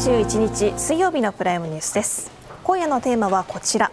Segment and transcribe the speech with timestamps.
[0.00, 2.30] 2月21日水曜日のプライムニュースです。
[2.64, 3.92] 今夜のテーマはこちら。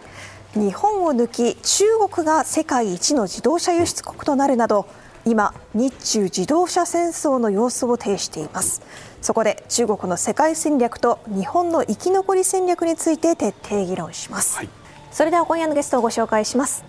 [0.53, 4.87] 日本を抜き中国が世界一の自動車輸出国となるなど
[5.25, 8.81] 今日中自動車戦争の様子を呈しています。
[9.21, 14.69] そこで中国の世界戦略と日本の生き残り戦略について徹底議論します、はい、
[15.11, 16.85] それでは今夜のゲストをご紹介します。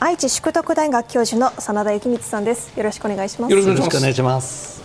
[0.00, 2.74] 愛知淑徳大学教授の真田幸光さんです。
[2.74, 3.50] よろしくお願いします。
[3.50, 4.82] よろしくお願いします。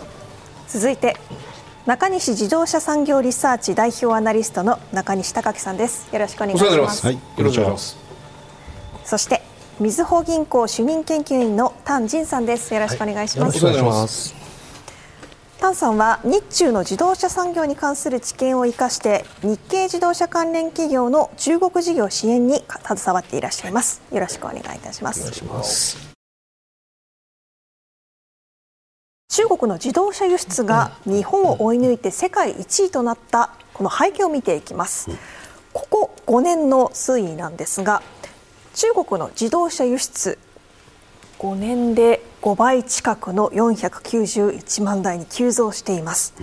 [0.68, 1.16] 続いて
[1.88, 6.14] 中西自動車産業リサーチ代表アナリストの中西隆樹さんです。
[6.14, 7.06] よろしくお願いします。
[7.06, 7.98] はい、よろしくお願いします。
[9.06, 9.42] そして
[9.80, 12.74] みずほ銀行主任研究員の丹仁さんです。
[12.74, 14.36] よろしくお願いします、はい、よろしくお願いします。
[15.62, 24.02] 丹さんは日中の自動車産業に関する知見を生かして日系自動車関連企業の中国事業支援に携わっていらっしゃいます。
[24.12, 26.17] よろしくお願いいたします
[29.38, 35.12] 中国の自動車輸出が日本を追い抜いて世界1位となったこの背景を見ていきます。
[35.74, 38.02] ここ5年の推移なんですが
[38.74, 40.40] 中国の自動車輸出
[41.38, 46.34] 5年で5倍近くの491万台に急増しています。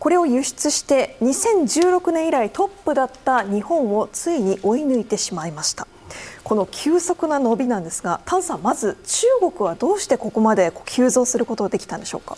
[0.00, 5.86] これを輸出して2016年以来トップだった日本をついに追い抜いてしまいました
[6.44, 12.36] この急速な伸びなんですが丹さんまず中国はどうしてここまで急増することができたんでしょうか、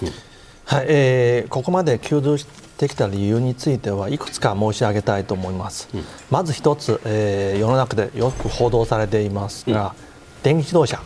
[0.67, 9.95] はい、えー、ここまで急増してきた理由についてはいくつか申し上げたいと思います、うん、まず一つ、えー、世の中でよく報道されていますが、
[10.37, 11.01] うん、電気自動車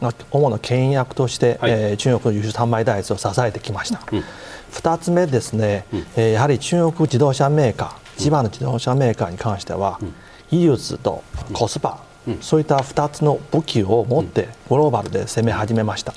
[0.00, 4.24] の主な牽引役として、はい、えー、中国の輸出販売台数を支えてきました、うん、
[4.72, 10.14] 2つ目ですね、うん、えー、やはり中国自動車メーカー千葉の自動車メーカーに関しては、うん、
[10.50, 16.14] 技術とコスパ、うん、そういった2つの武器を持ってグローバルで攻め始めました、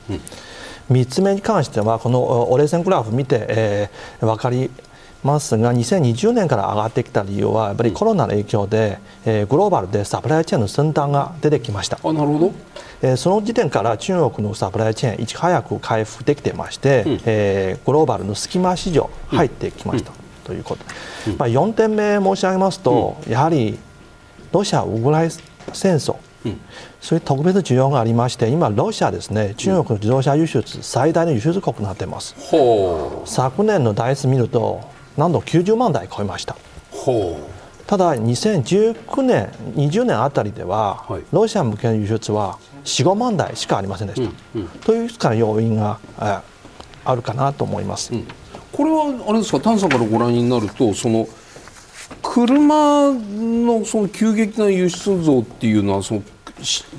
[0.89, 4.69] 3つ目に関してはこの折れ線グラフ見て、えー、分かり
[5.23, 11.99] ますが2020年から上がってきた理由はやっぱりコロナの影響で、えー、グローバルでサプライチェーンの先端が出てきました。
[12.01, 12.53] あなるほど、
[13.01, 20.85] えー、その時点から中国のサプライチェーンいち早く回復できてまして、うん、えー、グローバルの隙間市場入ってきました、うん、ということ、
[21.27, 23.77] うん、まあ、4点目申し上げますと、やはり
[24.51, 26.15] ロシア・ウクライナ戦争。
[27.01, 32.35] そういう特別需要がありまして今、ロシアですね中国の自動車輸出最大の輸出国になっています、
[33.25, 34.81] 昨年の台数見ると
[35.17, 36.55] なんと90万台超えました。
[37.87, 48.27] ただ2019年20年あたりでは、はい、ロシア向けの輸出は45万台しかありませんでした、うんうん、というか要因があるかなと思います、うん、
[48.73, 51.27] これはあれですか丹さんからご覧になるとその
[52.37, 56.23] 車のその急激な輸出増っていうのはその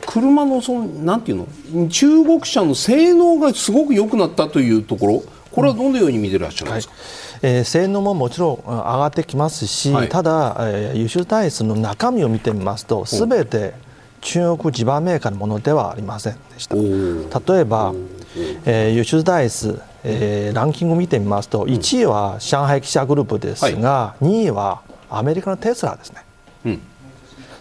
[0.05, 1.89] 車のそのなんていうの？
[1.89, 5.23] 中国車の性能がすごく良くなったというところ？
[5.53, 7.03] これはどのように見てらっしゃるんですか、はい。
[7.43, 13.75] えー、性能ももちろん上がってきますし、はい、ただ、えー、輸出体質の中身を見てみますとすべて
[14.21, 16.75] 中国地盤メーカーのものではありませんでした。
[16.75, 17.95] 例えば、
[18.65, 26.25] えー、輸出台数、えー、ランキングを見てみますと1位は上海汽車グループですが、はい、2位はアメリカのテスラですね、
[26.67, 26.81] うん、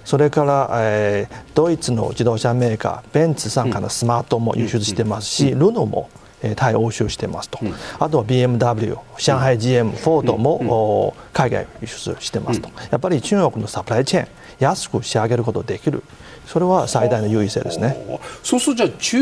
[0.05, 6.09] それから、えー、ドイツの自動車メーカーベンツ傘下のスマートも輸出してますし、ルノも
[6.55, 14.27] 対欧州してますと、うん、あとは BMW、上海 GM、フォードも、海外輸出してますと、やっぱり中国のサプライチェーン、
[14.59, 16.03] 安く仕上げることができる、
[16.45, 17.97] それは最大の優位性ですね。
[18.43, 19.19] そうすると、じゃあ、中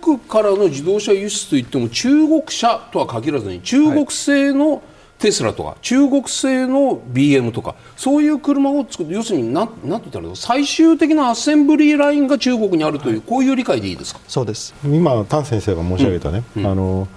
[0.00, 4.80] 国からの自動車輸出といっても、中国車とは限らずに、中国製の、はい
[5.24, 14.20] テスラとか中国製の BM とかそういう車を作る要するに何て言ったら最終的なアッセンブリーラインが中国にあるという、はい、こういう理解でいいですか？
[14.28, 14.74] そうです。
[14.84, 16.62] 今丹先生が申し上げたね、うん。
[16.64, 17.08] うん、あの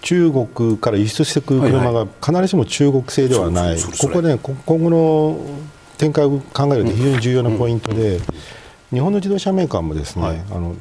[0.00, 5.38] 中国から輸出してくる車が必ずしも中国製ではない、ここね今後の
[5.96, 8.18] 展開を考えると非常に重要なポイントで、
[8.90, 10.74] 日本の自動車メーカーもですね、はい、あの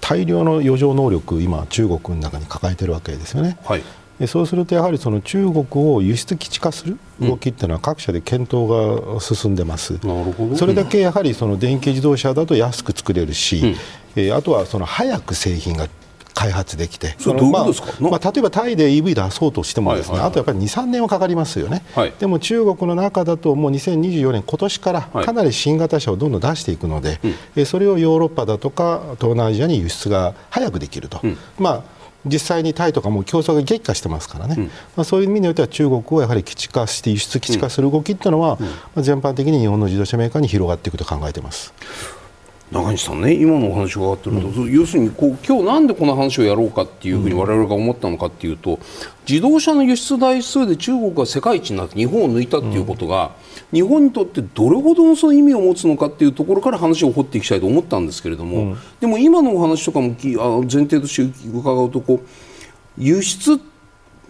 [0.00, 3.58] 大量の余剰能力今中国の中に抱えているわけですよね。
[3.62, 3.82] はい
[4.28, 13.76] そうするとやはりその中国を輸出基地化する動きっていうのは各社で検討が進んでます、うん、それだけやはりその電気自動車だと安く作れるし、うん、
[14.16, 15.88] えー、あとはその早く製品が
[16.34, 17.66] 開発できて、まあ、
[18.00, 27.20] まあ、例えばタイで EV 出そうとしてもですね、あとやっぱり2、3年はかかりますよね、はい、でも中国の中だともう2024年、今年からかなり新型車をどんどん出していくので、
[27.54, 31.20] はい、それをヨーロッパだとか東南アジアに輸出が早くできると。
[31.22, 31.93] うん、まあ
[32.26, 41.74] 実際にタイとかも競争が激化してますからね、うん、まあ、そういう意味においては中国をやはり基地化して輸出基地化する動きっていうのは、うん、まあ、全般的に日本の自動車メーカーに広がっていくと考えています。
[42.74, 48.80] 中西さんね、今のお話を伺ってると、うん、要するにこう今日なんでこの話をやろうかっていうふうに我々が思ったのかっていうと、
[49.28, 53.30] 自動車の輸出台数で中国が世界一になって日本を抜いたっていうことが、
[53.72, 62.26] うん、日本にとってどれほどのその意味を持つのかっていうところから話を掘っていきたいと思ったんですけれども、うん、でも今のお話とかも前提として伺うとこう
[62.98, 63.60] 輸出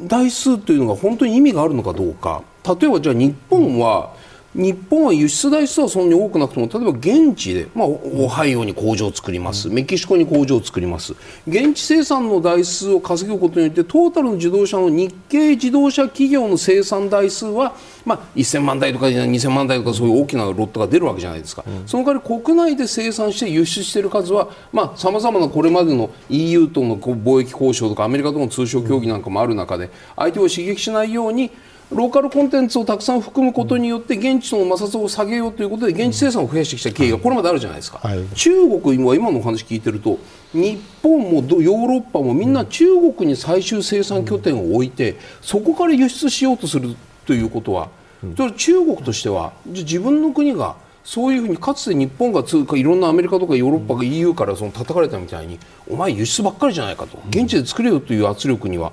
[0.03, 2.43] 台数というのが本当に意味があるのかどうか。
[2.65, 4.15] 例えばじゃあ日本は、
[4.55, 11.15] 日本は輸出台数はそんなに多くなくても例えば現地で、まあ、オハイオに工場を作ります、メキシコに工場を作ります。
[11.49, 17.75] 現地生産の台数を稼ぐことによってトータルの自動車の日系自動車企業の生産台数は、
[18.05, 24.51] まあ、1000万台とか2000万台とかそういう大きなロットが出るわけじゃないですか、うん、その代わり国内で生産して輸出している数は
[24.97, 31.51] さまざ、まなこれまでの EU との貿易交渉とかアメリカとの通商協議なんかもある中で相手を刺激しないように
[31.91, 38.51] ローカルコンテンツをたくさん含むことによって現地の摩擦を下げようということで現地生産を増やしてきた経緯がこれまであるじゃないですか、はい、中
[38.81, 40.19] 国は今のお話聞いてると
[40.53, 46.97] 日本もヨーロッパもみんな中国に最終生産拠点を置いてそこから輸出しようとする
[47.27, 47.89] ということは、
[48.57, 55.59] 中国としては自分の国がそういうふうにかつて日本が通貨いろんなアメリカとかヨーロッパが EU からその叩かれたみたいに
[55.89, 58.93] お前輸出ばっかりじゃないかと現地で作れよという圧力には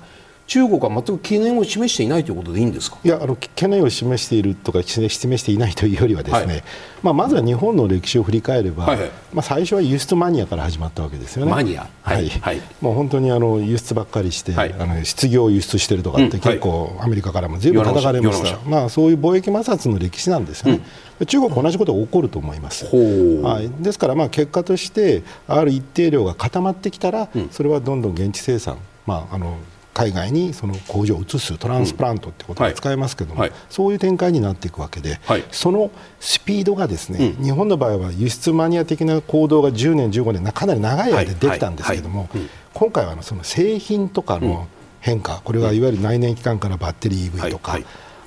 [0.52, 2.98] 中国は全く懸念を示していないということでいいんですか？
[3.02, 6.62] いやあの懸念を示しているとか示していないというよりはですね、はい、
[7.02, 11.50] まあ、まずは日本の歴史を振り返れば、はいはい、まあ、最初は輸出マニアから始まったわけですよね。
[11.50, 18.58] マニア、はい、はい、もう本当にあの輸出ばっかりして、あの失業を輸出してるとかって結構アメリカからもずいぶん叩かれました。
[18.68, 20.82] まあ、そういう貿易摩擦の歴史なんですよね。
[21.18, 22.84] うん、中国同じことが起こると思います。
[22.94, 28.76] はい、ですからまあ結果としてある一定量が固まってきたら、それはどんどん現地生産、
[29.06, 29.56] まあ、あの
[29.94, 33.50] 海外にその工場を移すトランスプラントってことが使えますけども、はい。
[33.50, 35.90] はい、そういう展開になっていくわけで、はい、その
[36.20, 42.28] スピードがですね、うん、日本の場合は輸出マニア的な行動が10年、15年かなり長い間できたんですけども、
[42.72, 44.66] 今回はその製品とかの
[45.00, 47.78] 変化、これはいわゆる内燃機関からバッテリー EV とか、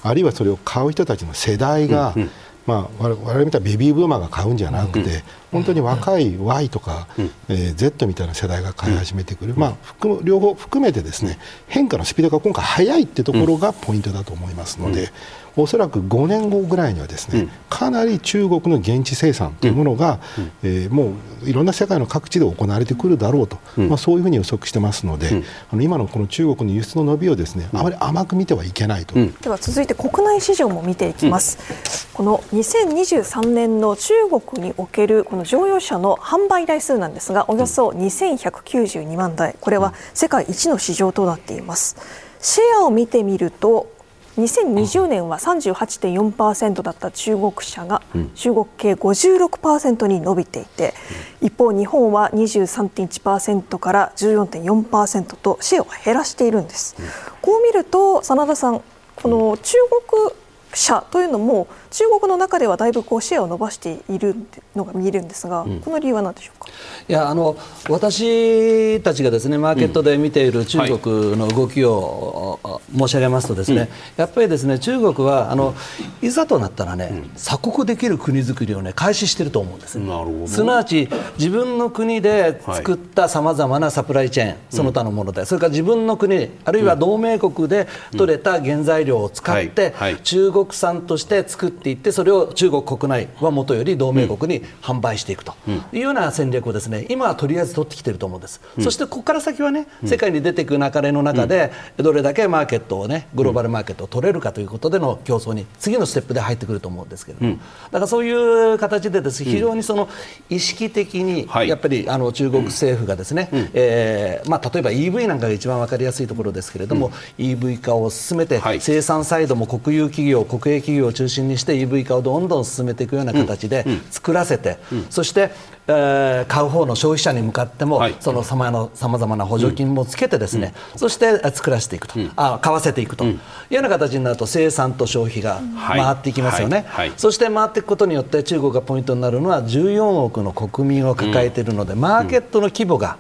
[0.04, 2.22] あるいはそれを買う人たちの世代が、うん。
[2.24, 2.30] うん
[2.66, 7.08] まあ、我々見たベビーブーマーが買うんじゃなくて、本当に若い Y とか、
[7.48, 9.76] えー、Z みたいな世代が買い始めてくる、まあ、
[10.24, 15.12] 両方含めてですね変化のスピードが今回速いってところがポイントだと思いますので。
[15.58, 21.14] おそらく5年後ぐらいにはですね、うん、かなり中国の現地生産というものが、うん、えー、も
[21.44, 39.56] ういろんな世界の各地で行われてくるだろうと、うん、まあ、そういうふうに予測してますので、あの今のこの中国の輸出の伸びをですねあまり甘く見てはいけないと、では続いて国内市場も見ていきます、この2023年の中国におけるこの乗用車の販売台数なんですがおよそ2192万台。
[39.60, 41.96] これは世界一の市場となっています。
[42.42, 43.95] シェアを見てみると
[44.38, 48.02] 2020年は38.4%だった中国車が
[48.36, 50.94] 中国系56%に伸びていて
[51.42, 56.96] 一方日本は23.1%から14.4%とシェアを減らしているんです。
[57.42, 58.82] こう見ると真田さん
[59.16, 59.78] この中
[60.10, 60.45] 国
[60.76, 64.36] 車というのも中国の中ではだいぶこうシェアを伸ばしている
[64.76, 66.68] のが見えるんですが、うん、この理由は何でしょうか？
[67.08, 67.58] いやあの
[67.90, 72.60] 私たちがですねマーケットで見ている中国の動きを、
[72.96, 73.88] 申し上げますとですね、うん、
[74.18, 75.74] やっぱりですね中国はあの
[76.22, 80.06] いざとなったらね、うん、鎖国できる国づくりをね開始していると思うんです、ね、
[80.48, 81.08] すなわち
[81.38, 95.54] 自分の国で作ったさまざまなサプライチェーン、その他のもので、それから自分の国あるいは同盟国で取れた原材料を使って、中国産として作っていってそれを中国国内はもとより同盟国に販売していくと
[95.92, 110.10] いうような戦略をですね今はとりあえず取ってきていると思うんです、うん、そしてここから先はね世界に出ていく流れの中でどれだけマーケットをねグローバルマーケットを取れるかということでの競争に次のステップで入ってくると思うんですけれども、うん、だからそういう形でです非常にその
[110.50, 124.78] 意識的にやっぱりあの中国政府がですね、えー、まあ例えば EV なんかが一番わかりやすいところですけれども、EV 化を進めて、生産サイドも国有企業国営企業を中心にして EV 化をどんどん進めていくような形で作らせて、
[125.10, 125.52] そして、
[125.88, 133.26] えー、買う方の消費者に向かっても、はい、そのさまざまな補助金もつけてですね、うん、そして作らせていくと、うん、あ買わせていくと。
[133.26, 137.10] いうような形になると生産と消費が回っていきますよね、はい。
[137.10, 143.18] はい、そして回っていくことによって中国がポイントになるのは14億の国民を抱えているので、マーケットの規模が、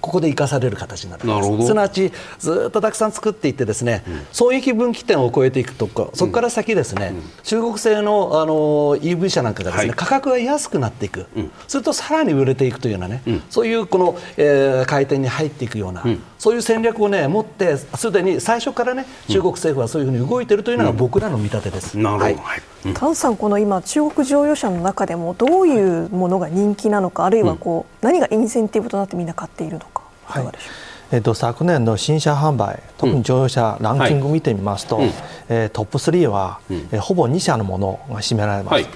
[0.00, 1.66] ここで生かされる形になるす。
[1.68, 16.04] すなわちずっとたくさん作っていってですね、うん、損益分岐点を超えていくとかそこから先ですね、うん、中国製のあの EV 車なんかがですね、はい、価格が安くなっていく、うん、するとさらに売れていくというようなね、そういうこの、えー、回転に入っていくような、
[16.38, 21.98] そういう戦略をね持ってすでに最初からね中国政府はそういうふうに動いているというのが僕らの見立てです。
[21.98, 22.62] なるほど、はい。
[22.94, 30.32] タンさん、この今、中国乗用車の中でもどういうものが人気なのか、あるいはこう、何がインセンティブとなってみんな買っているのか、い。
[30.32, 30.70] かがでしょ
[31.12, 35.02] う、えっと、昨年の新車販売、特に乗用車ランキング見てみますと、うん。
[35.02, 35.12] はい、
[35.48, 38.74] えー、トップ3は、うん、えー、ほぼ2社のものが占められます。
[38.74, 38.86] はい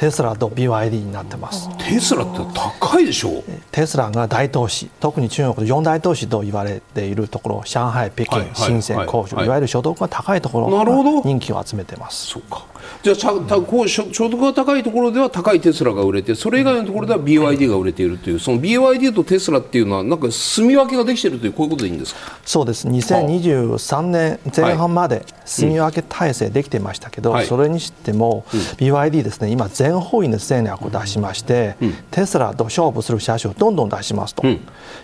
[0.00, 1.68] テスラと BYD になってます。
[1.76, 3.40] テスラって高いでしょ？
[3.40, 4.88] うテスラが大投資。
[4.98, 9.46] 特に中国で四大投資と言われているところ上海北京、はいはい、深セン広州、い。
[9.46, 10.84] わゆる所得が高いところが
[11.22, 12.28] 人気を集めてます。
[12.28, 12.64] そうか。
[13.02, 13.16] じゃあ
[13.46, 22.20] たこう所得が高いところでは高いテスラが売れてそれ以外のところでは BYD が売れているというその BYD とテスラっていうのはなんか住み分けができているというこういうことでいいんですか？
[22.44, 22.88] そうです。
[22.88, 34.60] 2023年前半まで住み分け体制できていましたけど、はい、それにしても、うん、BYD ですね今全方位の戦略を出しまして、うん、テスラと勝負する車種をどんどん出しますと、うん、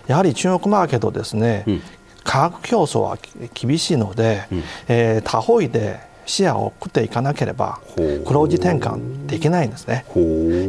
[0.07, 1.65] やはり中国マーケットですね、
[2.23, 3.17] 価格競争は
[3.53, 4.47] 厳しいので、
[4.87, 7.79] えー、多方位で視野を食っていかなければ
[8.25, 10.05] 黒字転換できないんですね。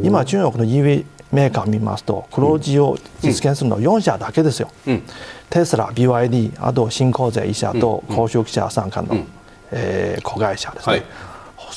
[0.02, 5.02] 今中国の EV メーカーを見ますと黒字を実現するのは4社だけですよ、うん、
[5.50, 9.26] テスラ BYD あと新興税1社と公職者参加の、うん、
[9.70, 11.27] えー、子会社ですね、はい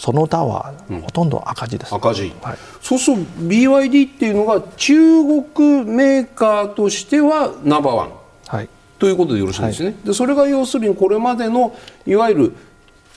[0.02, 8.12] その他はほとんど赤字です、赤字、はい、そうすると BYD っていうのが中国メーカーとしてはナンバーワン、
[8.48, 11.78] はい、ということでよろしいですね、はい、でそれが要するにこれまでの
[12.08, 12.54] いわゆる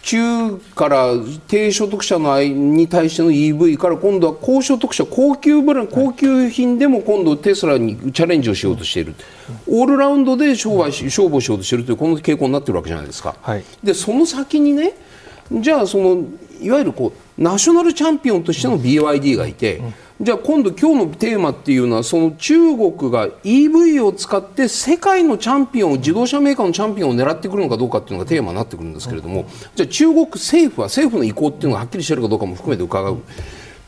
[0.03, 1.07] 中から
[1.49, 9.15] 低所得者のに対しての EV から今度は高所得者高級ブラン高級品でも今度テスラにチャレンジをしようとしている。
[9.67, 13.35] オールラウンドで商売勝負をしようとしているというこの傾向になっているわけじゃないですか。
[13.41, 14.93] はい、でその先にね
[15.51, 16.27] じゃあその
[16.61, 19.83] いわゆるこうナショナルチャンピオンとしての BYD がいて、
[20.21, 33.19] じゃあ今度今日のテーマっていうのはその中国が EV を使って世界のチャンピオンを自動車メーカーのチャンピオンを狙ってくるのかどうかっていうのがテーマになってくるんですけれどもじゃあ中国政府は政府の意向っていうのがはっきりしているかどうかも含めて伺う。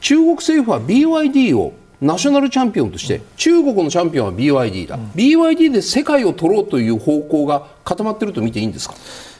[0.00, 8.94] 中国政府は BYD をナショナルチャンピオンとして中国のチャンピオンは BYD だ、BYD で世界を取ろうという方向が固まっていると見ていいんですか？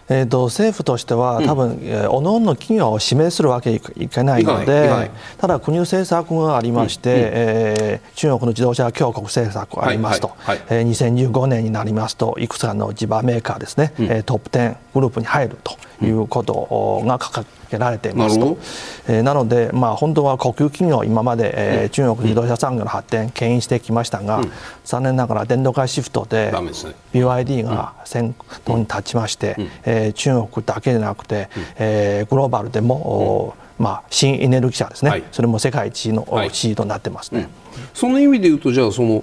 [0.08, 18.58] えーと、政府としては、多分、うん、おのおの企業を指名するわけにいかないので、ただ、国の政策がありまして、うんうん、えー、中国の自動車強国政策がありますと、はいはいはい、えー、2015年になりますと、いくつかの地場メーカーですね、うん、トップ10グループに入るということが掲げられていますと。
[19.08, 24.52] えー、なので、まあ、本当は国有企業、今まで、えー、中国自動車産業の発展、牽引してきましたが、うん、
[24.84, 26.52] 残念ながら電動化シフトで、
[27.12, 37.48] BYD が先頭に立ちまして、うん、えー、中国だけでなくて、うん、えー、グローバルでも、うん、まあ、新エネルギー車ですね、はい、それも世界一の地位となってますね、はい、
[37.94, 39.22] その意味で言うと、じゃあ、その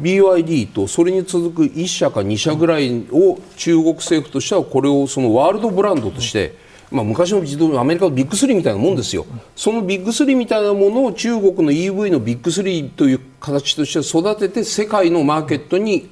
[0.00, 6.56] BYD とそれに続く1社か2社ぐらいを中国政府としてはこれをそのワールドブランドとして、
[6.94, 16.08] まあ、昔の自動アメリカのビッグスリーみたいなもんですよ、そのビッグスリーみたいなものを中国の EV のビッグスリーという形として育てて世界のマーケットに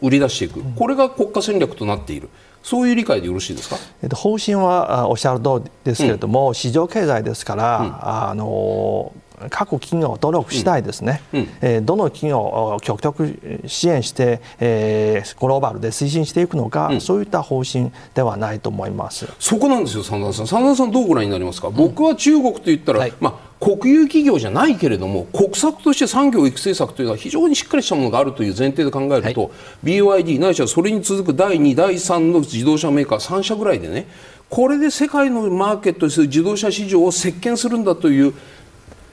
[0.00, 2.28] 売り出していく、これが国家戦略となっている。
[2.62, 9.14] そういう理解でよろしいですか、えっと、方針はおっしゃる通りですけれども、うん、市場経済ですから、うん、あの
[9.48, 19.26] 各企業努力次第ですね、うん、えー、どの企業を極力支援して、えー、グローバルで推進していくのか、うん、そういった方針ではないと思います。
[19.38, 29.48] そこなんですよ、真田さん、真田さん、どうご覧になりますか、うん、僕は中国といったら、はい、まあ、国有企業じゃないけれども国策として産業育成策というのは非常にしっかりしたものがあるという前提で考えると、は
[29.84, 34.06] い、BYD ないしはそれに続く第2、第3の自動車メーカー3社ぐらいでね
[34.48, 38.34] これで世界のマーケットする自動車市場を席巻するんだという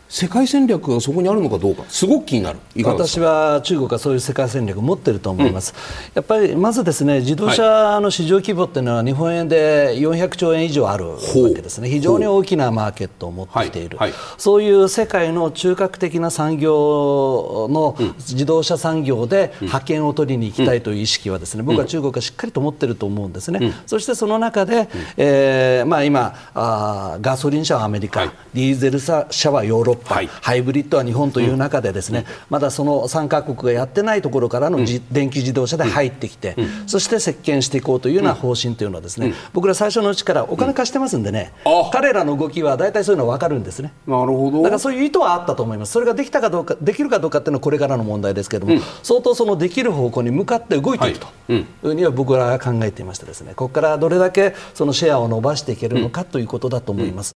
[0.09, 11.17] 世界戦略がそこにあるのかどうか、すごく気になる、私は中国はそういう世界戦略を持っていると思います、うん、やっぱりまずですね自動車の市場規模っていうのは、日本円で400兆円以上あるわ
[11.53, 14.11] けですね、非常に大きなマーケットを持ってきている、はい。
[14.11, 24.87] はい、そういう世界の中核的な産業の自動車産業で覇権を取りに行きたいという意識は、ですね僕は中国はしっかりと持っていると思うんですね、うん、そしてその中で、うん、
[25.17, 34.79] えー、まあ、今あ、ガソリン車はアメリカ、はい、ディーゼル車はヨーロッパはい、ハイブリッドは日本という中でですね、まだその3カ国がやってないところからの、
[35.11, 41.53] 電気自動車で入ってきて、そして席巻していこうというような方針というのはですね、僕ら最初のうちからお金貸してますんでね、
[41.91, 43.93] 彼らの動きは大体そういうのは分かるんですね。
[44.07, 44.63] なるほど。
[44.63, 45.91] だからそういう意図はあったと思います。
[45.91, 57.33] それができたかどうかできるかどうかっていうのはこれからの問題ですけれども、相当そのできる方向に向かって動いていくというふうには僕らは考えていましてですね、ここからどれだけそのシェアを伸ばしていけるのかということだと思います。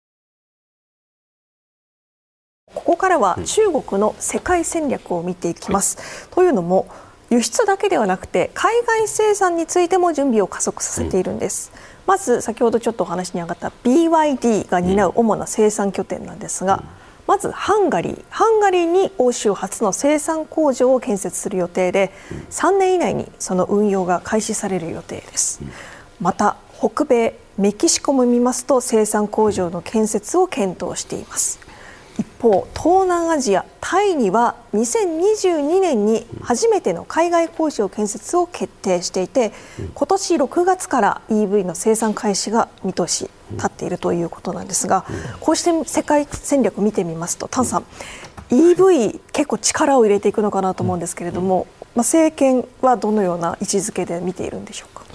[2.75, 5.97] ここからは中国の世界戦略を見ていきます。
[5.97, 6.87] はい、というのも
[7.29, 11.71] 輸出だけではなくて海外生産についても準備を加速させているんです。
[11.73, 11.79] うん。
[12.07, 16.83] まず先ほどちょっとお話に上がった BYD が担う主な生産拠点なんですが、
[17.27, 18.23] まずハンガリー。
[18.29, 22.11] ハンガリーに欧州初の生産工場を建設する予定で
[22.49, 25.61] 3年以内にその運用が開始される予定です。
[26.19, 31.60] また北米メキシコも見ますと生産工場の建設を検討しています。
[31.60, 31.60] 一
[32.41, 39.53] 方東南アジアタイには2022年に初めての海外工場建設を決定していて
[39.93, 45.05] 今年6月から EV の生産開始が見通し立っているということなんですが
[45.39, 47.85] こうして世界戦略を見てみますと丹さん
[48.49, 55.05] EV 結構力を入れていくのかなと思うんですけれども、まあ、政権はどのような位置づけで見ているんでしょうか？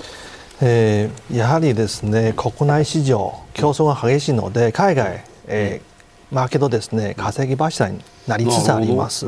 [0.63, 5.86] えー、やはりですね国内市場競争が激しいので海外、えー
[6.33, 9.27] マーケットですね稼ぎ柱になりつつあります。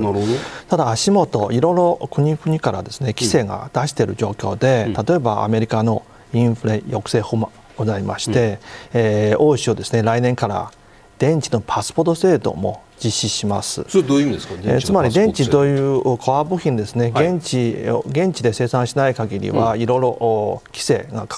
[0.69, 8.59] ただ足元いろいろ国々からですね規制が出している状況で、うん、例えばアメリカのインフレ抑制法もございまして、
[8.95, 10.73] うん、えー、欧州ですね来年から
[11.19, 13.85] 電池のパスポート制度も実施します。
[13.89, 14.55] それどういう意味ですか？
[14.65, 21.29] えー、つまり電池というコア部品ですね、はい、現地現地で生産しない限りは、いろいろ規制が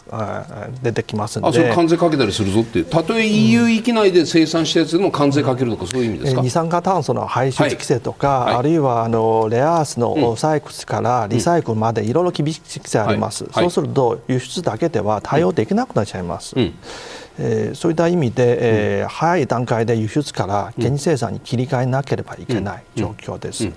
[0.82, 1.58] 出てきますので。
[1.58, 2.82] あ、それ関税かけたりするぞって。
[2.84, 6.40] たとえ EU 域内で生産したやつでも関税かけるとか、そういう意味ですか？
[6.40, 13.46] 二酸化炭素の排出規制とか、はい、あるいはあのレアアースの採掘からリサイクルまでいろいろ厳しい規制あります。
[13.52, 16.54] そうすると輸出だけでは対応できなくなっちゃいます。
[16.56, 16.74] うん
[17.42, 23.64] えー、そういった意味で、えー、早い段階で輸出から現地生産に切り替えなければいけない状況です。
[23.64, 23.74] うん。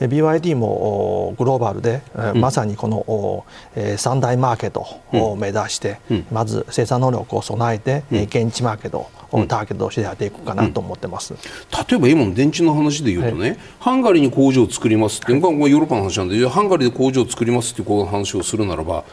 [0.00, 3.44] うん、BYD もグローバルで、うん、まさにこの、
[3.74, 5.98] えー、三大マーケットを目指して、
[6.30, 19.04] まず生産能力を備えて、うん、現地マーケットをターゲットとしてやっていくかなと思ってます、例えば今の電池の話でいうとね、はい、ハンガリーに工場を作りますって、ヨーロッパの話なんでハンガリーで工場を作りますっていう話をするならば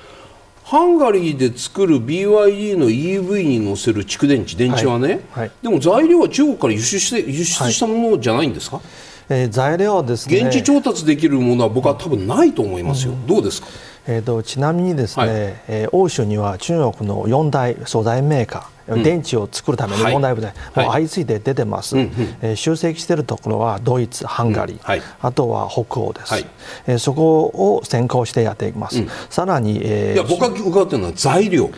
[0.63, 8.85] ハンガリーで作る BYD の EV に載せる蓄電池電池はね、はいはい、でも材料は中国から輸出して輸出したものじゃないんですか、はい、
[9.29, 10.37] えー、材料ですね。
[10.37, 13.67] 現地調達できるものは僕は多分ないと思いますよ、うん、どうですか？
[14.05, 15.35] えーと、ちなみにですね、はい、
[15.67, 22.09] えー、欧州には中国の4大素材メーカー、うん、電池を作るための問題部材、はい、もう相次いで出てます、はい、
[22.41, 26.45] えー、集積しているところはドイツ、ハンガリー、うんはい、あとは北欧です、はい、
[26.87, 31.69] えー、そこを先行してやっていきます、うん、さらに、えー、いや僕が伺っているのは材料。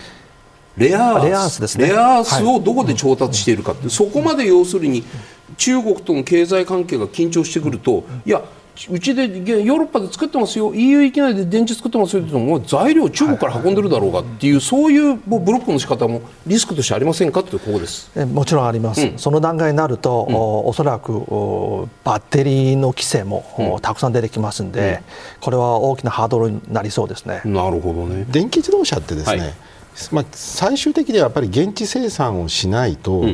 [0.78, 1.62] レアアース。
[1.62, 1.88] ですね。
[1.88, 5.06] レアアースをどこで調達しているかって、そこまで要するに
[5.58, 8.44] 中国との経済関係が緊張してくるといや
[8.90, 10.74] うちでヨーロッパで作ってますよ。
[10.76, 18.12] EU 域内で電池作ってますよっても材料中国から運んでるだろうがっていう、そういうブロックの仕方もリスクとしてありませんかというここです。
[18.26, 21.14] もちろんあります、うん、その段階になると、うん、おそらく
[22.04, 25.02] バッテリーの規制も、うん、たくさん出てきますんで、
[25.40, 27.26] これは大きなハードルになりそうです。
[27.26, 28.26] ねなるほどね。
[28.30, 29.54] 電気自動車ってですね、はい、
[30.12, 33.26] まあ、最終的にはやっぱり現地生産をしないと、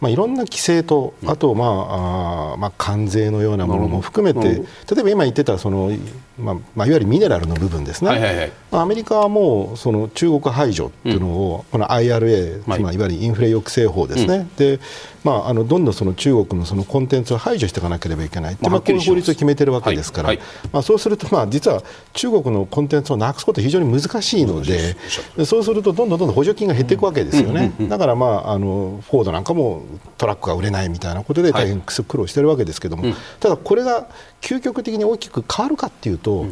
[0.00, 4.62] まあ、いろんな規制と、あと、まああまあ、関税のようなものも含めて、
[4.94, 5.92] 例えば今言ってたその
[6.38, 14.80] まあまあ、いわゆるミネラルの部分ですね、はいはいはい、アメリカはもうその中国排除っていうのを、この IRA、まあ、いわゆるインフレ抑制法ですね、で
[15.22, 20.36] まあ、あのどんどんその中国のそのコンテンツを排除していかなければいけない、まあ、こういう法律を決めているわけですから、はい。
[20.38, 21.82] はい、まあ、そうすると、まあ、実は
[22.14, 24.96] 中国のコンテンツをなくすことは非常に難しいので、
[25.44, 29.82] そうするとどんどんどんどん補助金が減っていくわけですよね、だから、まあ、あのフォードなんかも
[30.16, 34.08] トラックが売れないみたいなことで大変苦労しているわけですけれども、ただこれが
[34.40, 36.46] 究極的に大きく変わるかっていうと、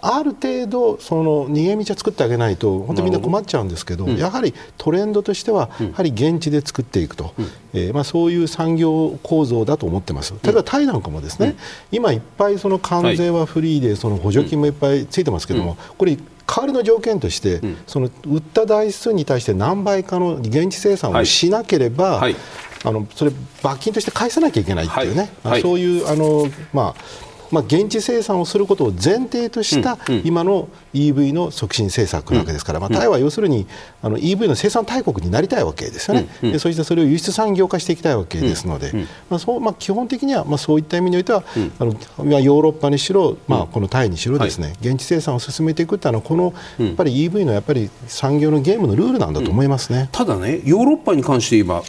[0.00, 7.34] ある程度その逃げ道を作ってあげないと本当みんな困っちゃうんですけど、やはりトレンドとしてはやはり現地で作っていくと、
[7.72, 10.34] えー、まあ、そういう産業構造だと思ってます。
[10.42, 11.56] 例えばタイなんかもですね、
[11.90, 16.22] 今いっぱいその関税はフリーでその補助金もいっぱいついてますけども、これ代
[16.60, 22.36] わりの条件として、その売った台数に対して何倍かの現地生産をしなければ、はい、
[22.84, 23.32] あのそれ
[23.62, 33.66] 罰金として返さなきゃいけないっていうね、はい、そういうあのまあまあ、現地生産をすることを前提とした今の EV の促進政策なわけですから、まあ、タイは要するに
[34.02, 38.92] あの EV の生産大国になりたいわけですよね、でそしてそれを輸出産業化していきたいわけですので、
[39.28, 41.44] まあそうまあ、基本的にはまあそういった意味においては、
[41.78, 41.92] あの
[42.40, 51.82] ヨーロッパにしろ、まあ、このタイにしろですね、現地生産を進めていくっていうのはこのやっぱり EV のやっぱり産業のゲームのルールなんだと思いますね、ただねヨーロッパに関して言えば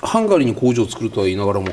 [0.00, 1.68] ハンガリーに工場を作るとは言いながらも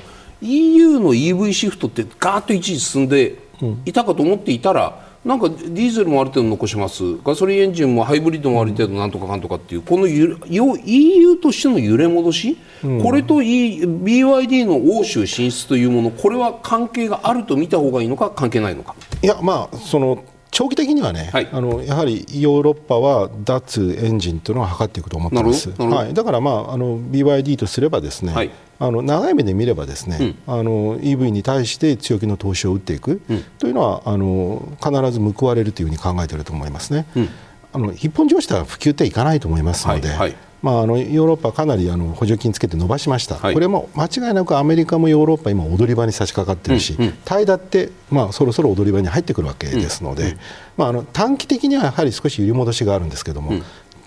[0.45, 3.39] EU の EV シフトってガーッと一時進んで
[3.85, 7.17] いたかと思っていたら、なんかディーゼルもある程度残します。
[7.23, 18.93] ガソリンエンジンもハイブリッドもある程度なんとかかんとかっていうこの EU としての揺れ戻し、うん、これと、e、BYD の欧州進出というものこれは関係があると見た方がいいのか関係ないのか。
[19.23, 33.21] いやまあその長期的にはね、はい、あのやはりヨーロッパは脱エンジンというのを図っていくと思ってます、はい、だから、まあ、あの BYD とすればですね、はい、あの長い目で見ればですね、うん、あの EV に対して強気の投資を打っていく。
[33.57, 37.05] というのは、あの必ず報われるというふうに考えていると思いますね。
[37.15, 37.29] うん、
[37.73, 40.35] あの一本上した普及っていかないと思いますので、はいはい。
[40.65, 50.37] まあ、あのヨーロッパかなりあの補助金つけて伸ばしました、はい、これも間違いなくアメリカもヨーロッパ今踊り場に差し掛かってるし、うんうん、タイだって、まあ、そろそろ踊り場に入ってくるわけですので、うんうん、
[50.77, 53.63] まあ、あの短期的にはやはり少し揺り戻しがあるんですけども、うん、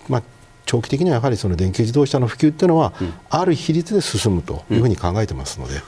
[0.09, 0.22] まあ、
[0.68, 2.92] 長期的にはやはりその電気自動車の普及というのは、
[3.31, 5.81] ある比率で進むというふうに考えてますので。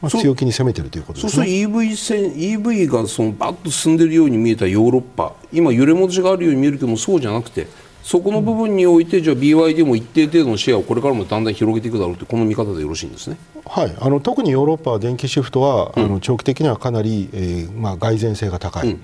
[0.00, 7.68] まあ、強気に攻めてるということです、ね、そうすると EV, 線 EV がそのバッと進んでいるように見えたヨーロッパ今、揺れ戻しがあるように見えるけどもそうじゃなくて
[8.02, 19.00] そこの部分において、じゃあ BYD も一定程度のシェアをこれからもだんだん広げていくだろうとこの見方でよろしいんですね、はい、あの特にヨーロッパは電気シフトは、うん、あの長期的にはかなり、えーまあ、蓋然性が高い、うん、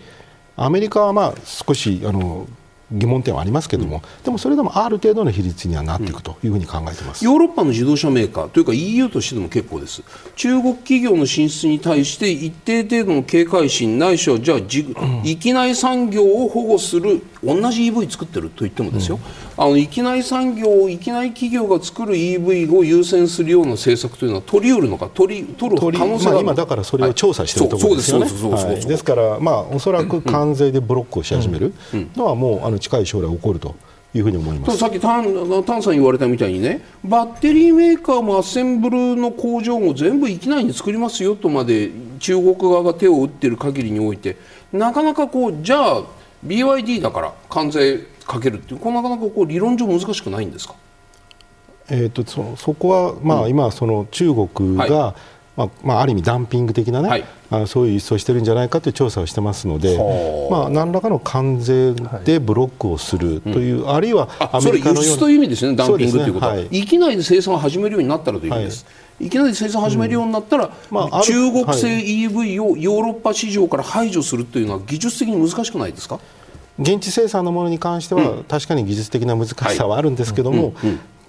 [0.57, 2.49] アメリカは、まあ、少しあの
[2.93, 10.03] 疑問点はありますけれども、うん、でもそれでもある程度の比率にはなっていくというふうに考えてます、ヨーロッパの自動車メーカーというか EU としてでも結構です。
[10.37, 19.19] 中国企業の進出に対して一定程度の警戒心ないしはじゃあじ、域内産業を保護する同じ EV 作ってると言ってもですよ、
[19.59, 28.27] うん、あの域内産業域内企業が作る EV を優先するような政策というのは取りうるのか取り取る可能性が、まあ、今だからそれを調査しているところですよね。
[28.85, 31.75] ですからまあおそらく関税でブロックをし始める
[32.17, 33.75] のはもうあの近い将来起こると
[34.15, 34.79] いうふうに思います。
[34.79, 44.37] さっきタンタンさん言われたみたいにねバッテリーメーカーもアッセンブルの工場も全部域内に作りますよとまで中国側が手を打っている限りにおいて
[44.73, 46.03] なかなかこうじゃあ
[46.47, 50.75] BYD だから関税かけるっていうこれなかなかこう理論上難しくないんですか？
[51.91, 55.15] えーと、そそこは、まあ、今その中国が、はい。
[55.59, 59.99] まあまあ、ある意味ダンピング的なね、はい、あそういう輸出をしてるんじゃないかという調査をしてますので、
[60.49, 66.61] まあ、何らかの関税でブロックをするという、はい、あるいはアメリカの輸出という意味ですね、ダンピングということは、ね。
[66.61, 68.83] はい、域内で生産を始めるようになったらという意味です。
[68.83, 68.87] い
[69.29, 70.73] きなり生産を始めるようになったら、うん。
[70.91, 76.21] まあ、中国製 EV をヨーロッパ市場から排除するというのは技術的に難しくないですか？
[76.79, 80.75] 現地生産のものに関しては、確かに技術的な難しさはあるんですけども、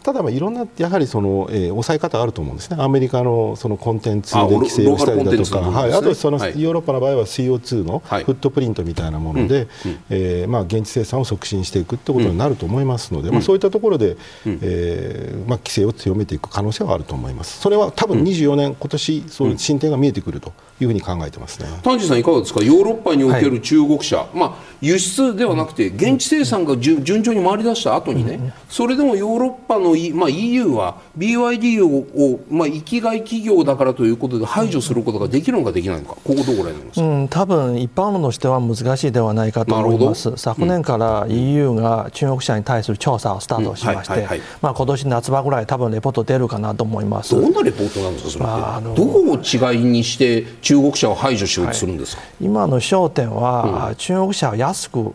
[0.03, 9.67] ただまあいろんなやはりその、えー、抑え方あると思うんですね、アメリカのそのコンテンツで規制をしたりだとか、はい、あとその、ヨーロッパの場合は CO2 のフットプリントみたいなもので、
[10.09, 21.67] えまあ現地生産を促進していくということになると思いますので、まあ、そういったところで、えーまあ、規制を強めていく可能性はあると思います、それは多分24年、今年そういう進展が見えてくるというふうに考えてますね。
[21.83, 47.35] 丹治さん、いかがですか、ヨーロッパにおける中国車、はい、まあ、輸出ではなくて、現地生産が順調に回り出した後にね、それでもヨーロッパの、まあ、EU は BYD をを、まあ、生きがい企業だからということで排除することができるのかできないのか、ここどうご覧になりますか、うん、多分一般論としては難しいではないかと思います、昨年から EU が中国車に対する調査をスタートしまして、今年夏場ぐらい、多分レポート出るかなと思います。
[47.35, 55.13] どんなレポートなんですか、それって、どこを違いにして中国車を排除しようとするんですか、はい、今の焦点は、うん、中国車を安く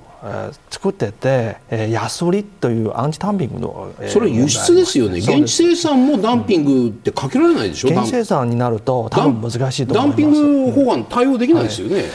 [0.70, 5.18] 作ってて、えー、安売りというアンチダンピングの、えー、それ輸出ですよね。
[5.18, 10.22] 現地生産もダンピングってかけられないでしょ、うん、現地生産になると多分難しいと思います。
[10.22, 12.06] ダンピング法案対応できないですよね、はい、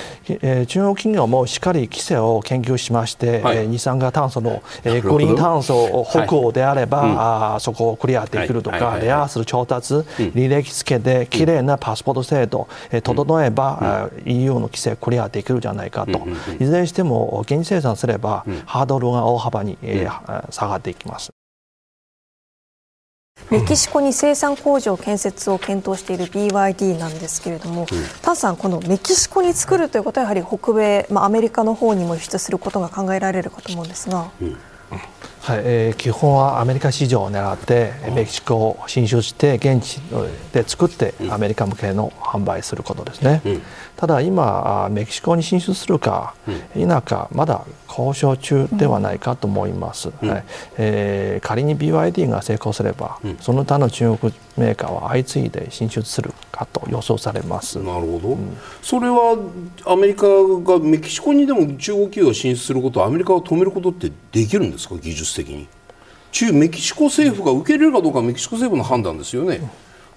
[0.42, 16.22] えー、中国企業もしっかり規制を研究しまして、はい、えー、二酸化炭素の、えー、グリーン炭素北欧であれば、はい、あそこをクリアできるとか、レアアースの調達、履歴付けできれいなパスポート制度、えー、整えば、うん、EU の規制クリアできるじゃないかと、
[16.60, 21.32] いずれにしても現地生産すれば、ハードルが大幅に、えー、下がっていきます。
[23.50, 27.88] メキシコに生産工場建設を検討している BYD なんですけれども、うん、
[28.22, 34.30] タンさん、このメキシコに作るということはやはり北米、まあ、アメリカの方にも輸出することが考えられるかと思うんですが。
[34.42, 34.58] うん。
[35.42, 40.00] はいえー、基本はアメリカ市場を狙ってメキシコを進出して現地
[40.52, 43.62] で作ってアメリカ向けの販売することですね、うん、
[44.00, 46.34] ただ今メキシコに進出するか
[46.74, 50.46] 否かまだ交渉中ではないかと思います、うん、はい。
[50.78, 57.78] えー、仮に BYD が成功すれば、うん、その他の中国メーカーは相次いで進出するかと予想されます。
[57.80, 58.38] なるほど、
[58.82, 59.38] それは
[59.86, 64.96] アメリカがメキシコにでも中国企業が進出することをアメリカを止めることってできるんですか？
[64.96, 65.68] 技術的に。
[66.32, 69.60] 中メキシコ政府が受け入れるかどうかはメキシコ政府の判断ですよね、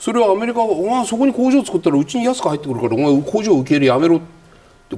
[0.03, 4.21] それはアメリカがお前そこに工場作ったらうちに安く入ってくるからお前工場受け入れやめろ。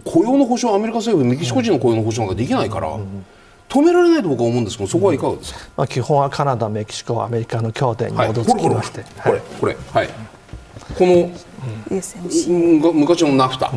[0.02, 2.98] 雇用の保障アメリカ政府メキシコ人の雇用の保障なんかできないから。
[3.68, 9.76] 止められないと僕は思うんですけどそこはいかがですか、まあ、基本はカナダ、メキシコ、アメリカの協定に基づきまして、はい、これこれ。
[9.92, 10.08] はい。
[10.96, 11.30] この、
[12.50, 13.72] うん、昔のナフタ、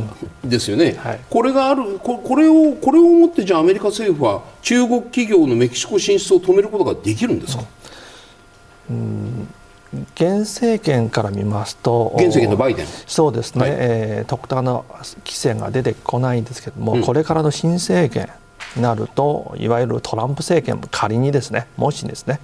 [0.45, 1.19] ですよね、はい。
[1.29, 7.63] これがあるここれをこれをもってじゃあアメリカ政府は中国企業のメキシコ進出を止めることができるんですか、
[10.15, 12.85] 現政権から見ますと現政権のバイデン。
[13.05, 13.71] そうですね、はい。
[13.77, 14.85] えー特段の
[15.25, 17.01] 規制が出てこないんですけども、うん。
[17.03, 18.29] これからの新政権
[18.75, 22.39] になるといわゆるトランプ政権も仮にですねもしですね、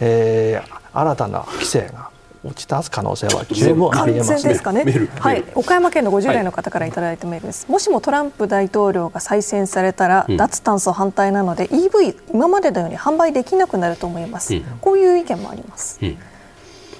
[0.00, 2.10] えー新たな規制が
[2.44, 4.84] 打ち出す可能性は十分ありえ完ますですかね？
[5.18, 5.42] はい。
[5.54, 7.66] 岡山県の50代の方からいただいたメールです。
[7.68, 10.36] もしもトランプ大統領が再選されたら、うん。
[10.36, 14.54] 脱炭素反対なので EV 今までのように販売できなくなると思います。
[14.54, 14.62] うん。
[14.82, 15.98] こういう意見もあります。
[16.02, 16.18] うん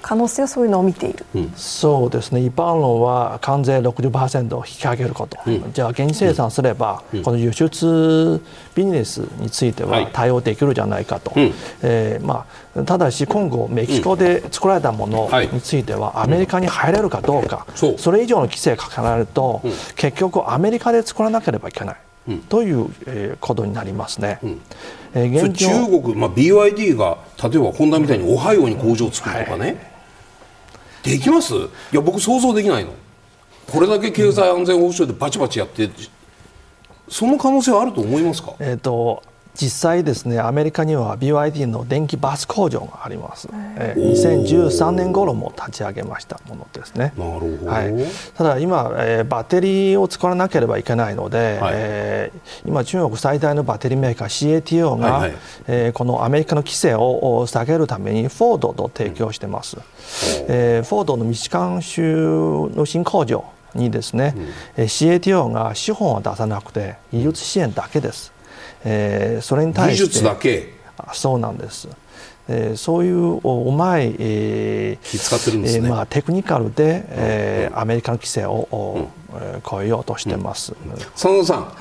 [0.07, 1.25] 可能性はそういうのを見ている。
[1.55, 2.45] そうですね。
[2.45, 5.73] 一般論は関税60%を引き上げること、うん。
[5.73, 7.23] じゃあ現地生産すれば、うん。
[7.23, 8.39] この輸出
[8.75, 10.03] ビジネスについてはい。
[10.03, 11.51] は対応できるじゃないかと、うん。
[11.81, 15.49] えーまあ、ただし今後メキシコで作られたものはい。
[15.51, 18.11] についてはアメリカに入れるかどうか、そう。
[18.11, 19.71] れ以上の規制がかけられると、うん。
[19.95, 21.95] 結局アメリカで作らなければいけない。
[22.27, 22.39] うん。
[22.41, 24.37] という、えーことになりますね。
[24.43, 24.61] ん。
[25.15, 29.94] えー現状中国、まあ、BYD が例えばホンダみたいにオハイオに工場を作るとかね、
[31.05, 31.53] できます？
[31.53, 31.57] い
[31.93, 32.93] や僕想像できないの。
[33.71, 35.89] これだけ経済安全保障でバチバチやって
[37.07, 38.53] その可能性はあると思いますか？
[38.59, 39.23] えー、と
[39.55, 47.13] 実際ですねアメリカには BYD の電気バス工場があります、えー2013年頃も立ち上げましたものですね。
[47.17, 47.93] なるほど、はい、
[48.35, 51.73] ただ今、えーバッテリーを作らなければいけないので、はい。
[51.75, 55.39] えー今中国最大のバッテリーメーカー CATO が、はいはい。
[55.67, 59.77] えーこのアメリカの規制をお下げるためにフォードと提供してます、
[60.47, 64.35] えーフォードのミシガン州の新工場にですね、
[64.77, 68.31] えー CATO が資本を出さなくて技術支援だけです、
[68.85, 70.73] えーそれに対して技術だけ？
[70.97, 71.89] あそうなんです。
[72.47, 75.87] えーそういうおうまい、えー気使ってるんですね。
[75.87, 80.73] えーまあ、テクニカルで、えーアメリカの規制を、おえー超えようとしてます。
[81.15, 81.73] 真田さん、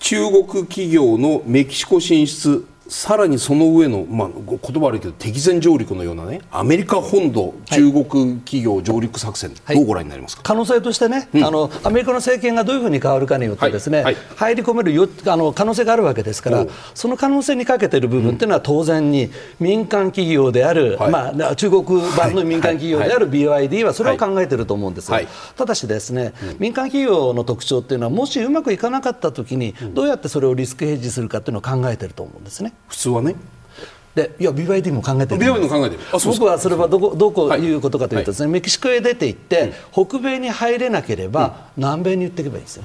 [0.00, 8.04] 中国企業のメキシコ進出さらにその上の、まあ、ご言葉悪いけど敵前上陸のようなねアメリカ本土中国
[8.40, 9.76] 企業上陸作戦、はい。
[9.76, 14.14] どうご覧になりますか、可能性としてね、あのアメリカの政権がどういうふうに変わるかによってですね、はい。
[14.14, 14.24] はい。
[14.36, 21.10] 入り込めるよあの可能性があるわけですからその可能性にかけている部分っていうのは当然に民間企業である、はい。
[21.10, 21.84] まあ中国
[22.16, 25.12] 版の民間企業である BYD はそれを考えていると思うんです
[25.56, 32.72] ただしですね、民間企業の特徴っていうのはもしうまくいかなかった時にどうやってそれをリスクヘッジするかっていうのを考えていると思うんですね。
[32.86, 33.34] 普通はね。
[34.14, 36.02] でいや BYD も考えてる BYD も考えてる。
[36.24, 42.84] 僕はそれはどこどこはいいうことかというとですね、メキシコへ出て行って、北米に入れなければ、南米に行っていけばいいんですよ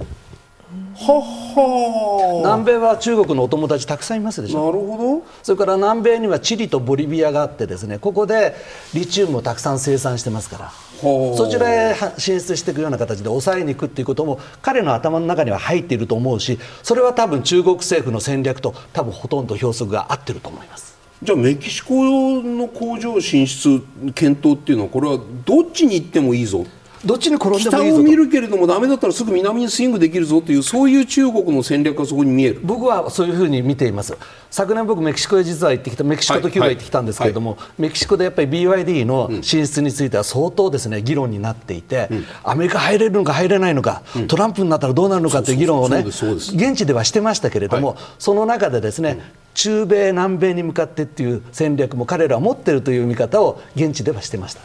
[0.95, 4.65] はは南米は中国のお友達たくさんいますでしょ。
[4.65, 8.56] なるほそれから南米にはチリとボリビアがあってですねここで
[8.93, 10.71] リチウムをたくさん生産してますから。
[11.01, 20.97] そちらへは進出していくような形で抑えに行くっていうことも彼の頭の中には入っていると思うしそれは多分中国政府の戦略と多分ほとんど標則が合ってると思います。
[21.21, 21.93] どじゃあメキシコ
[22.41, 23.82] の工場進出
[24.13, 26.65] 検討っていうのはこれはどっちに行ってもいいぞ
[27.06, 28.02] どっちに転んで北もいいぞと。
[28.02, 32.62] を見るけれどもダメだったらすぐ南にスイングできるぞというそういう中国の戦略がそこに見える。
[32.63, 34.18] 僕はそういうふうに見ています。
[34.50, 42.10] 昨年僕メキシコへ実は行ってきたメキシコとキューバへ行ってきたんですけれども、メキシコでやっぱり BYD の進出については相当ですね議論になっていて、
[42.44, 47.98] アメリカ入れるのか入れないのか、トランプになったらどうなるのかという議論をね現地ではしてましたけれども、はい。
[48.20, 49.20] その中でですね、
[49.56, 54.62] 中米南米に向かってっていう戦略も彼らは持っているという見方を現地ではしてました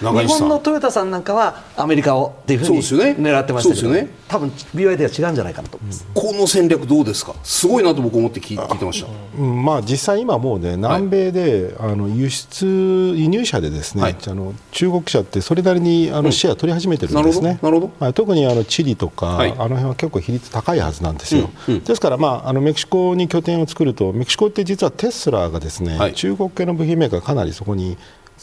[0.00, 4.08] 日本のトヨタさんなんかはアメリカをっていうふうに狙ってましたけど、そうですよね。
[4.26, 5.76] 多分 BYD は違うんじゃないかなと。
[5.76, 6.06] 思います。
[6.14, 7.34] この戦略どうですか？
[7.42, 9.08] すごいなと僕思って聞い聞いてました。
[9.38, 14.16] うんまあ、実際、今もうね、南米で、あの輸出、輸入車でですね、はい。
[14.26, 18.04] あの中国車ってそれなりにあのシェア取り始めてるんですね、なるほどなるほど。
[18.06, 19.52] はい特にあのチリとか、はい。
[19.52, 21.84] あの辺は結構比率高いはずなんですよ、うんうん。
[21.84, 26.14] ですから、まあ、あのメキシコに拠点を作ると、メキシコって実はテスラがですね、はい。
[26.14, 27.96] 中国系の部品メーカー、かなりそこに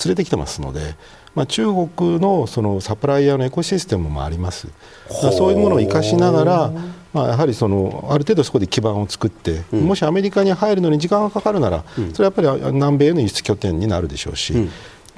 [0.06, 0.96] 連れてきてますので、
[1.36, 4.68] まあ、中国のそのサプライヤーのエコシステムもあります、
[5.10, 6.74] そういうものを生かしながら、
[7.14, 14.54] まあ、やはりそのある程度そこで基盤を作って、もしアメリカに入るのに時間がかかるなら、それはやっぱり南米への輸出拠点になるでしょうし。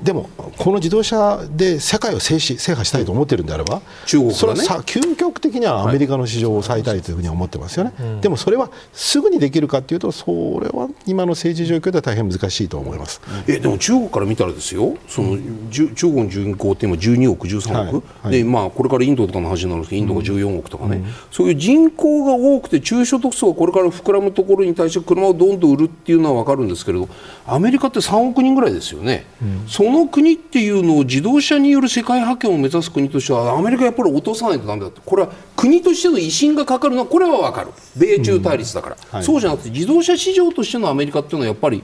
[0.04, 4.36] でも、この自動車で世界を制し制覇したいと思っているんであれば、中国がね。
[4.36, 10.26] それ究極的にはアメリカの市場を抑えたいというふうに思ってますよね、でもそれはすぐにできるかというと、そ
[10.62, 13.22] れは今の政治状況では大変難しいと思います。
[13.48, 14.96] えでも中国から見たらですよ。
[15.08, 15.38] その、
[15.70, 18.04] じゅ中国の人口って今12億13億、はい。
[18.24, 18.32] はい。
[18.32, 27.08] でまあ、これからインドとかの話になるんですけどインドが14億とかね、そういう人口が多くて中所得層がこれから膨らむところに対して車をどんどん売るっていうのは分かるんですけれど
[27.46, 29.26] アメリカって3億人ぐらいですよね、
[29.68, 37.72] その国っていうのを自動車による世界覇権を目指す国としてはアメリカやっぱり落とさないとだめだってこれは国としての威信がかかるのはこれは分かる。
[37.96, 41.84] 米中対立だから、うんはい、そうじゃなくて自動車市場としてのアメリカっていうのはやっぱり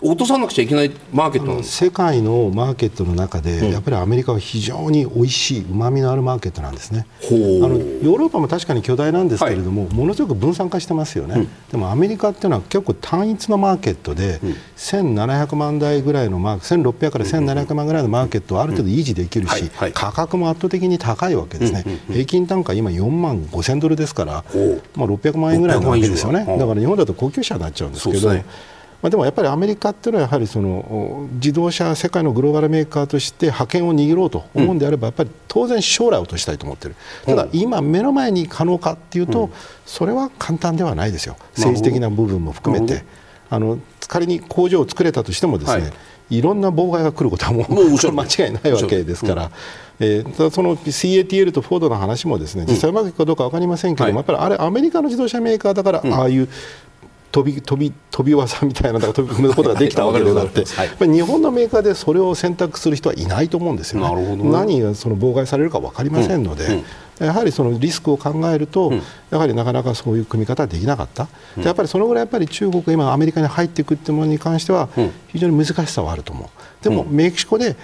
[0.00, 7.06] 落とさなくちゃいけないマーケット世界のマーケットの中で、うん、やっぱりアメリカは非常に美味しいうまみのあるマーケットなんですね。
[7.22, 24.44] あのヨーロッパも確かに巨大なんですけれども、はい、ものすごく分散化してますよね、うん、でもアメリカっていうのは結構単一のマーケットで、うん、1700万台ぐらいのマーク1600から1700万ぐらいのマーケットをある程度維持できるし、価格も圧倒的に高いわけですね、平均単価今4万5000ドルですから、
[24.94, 26.44] まあ、600万円ぐらいなわけですよね。
[26.44, 28.30] だから日本だと高級車になっちゃうんですけど。
[29.00, 39.50] まあ、でもやっぱりアメリカっていうのはやはりその自動車世界のグローバルメーカーとして覇権を握ろうと思うんであれば、やっぱり当然将来を落としたいと思っている、ただ今目の前に可能かっていうと、
[39.86, 41.36] それは簡単ではないですよ。
[41.56, 43.04] 政治的な部分も含めて。
[43.50, 45.92] あの仮に工場を作れたとしてもですね、はい。
[46.30, 49.50] いろんな妨害が来ることはもう間違いないわけですから、
[49.98, 56.48] えー、ただその CATL とフォードの話もですね実際うまくいくかどうか分かりませんけども、やっぱりあれアメリカの自動車メーカーだからああいう
[57.30, 66.66] 飛び飛び飛び技みたいな飛び込むことができたわけであって、 はい、日本のメーカーでそれを選択する人はいないと思うんですよ、ね、なるほど何がその妨害されるか分かりませんので。
[66.66, 66.72] うん。
[66.72, 66.84] うん。
[67.20, 74.88] やはりそのリスクを考えると、うん、やはりなかなかそういう組み方はできなかった、うん、やっぱりそのぐらいやっぱり中国が今、アメリカに入っていくというものに関しては、
[75.28, 77.76] 非常に難しさはあると思う、でも、メキシコで、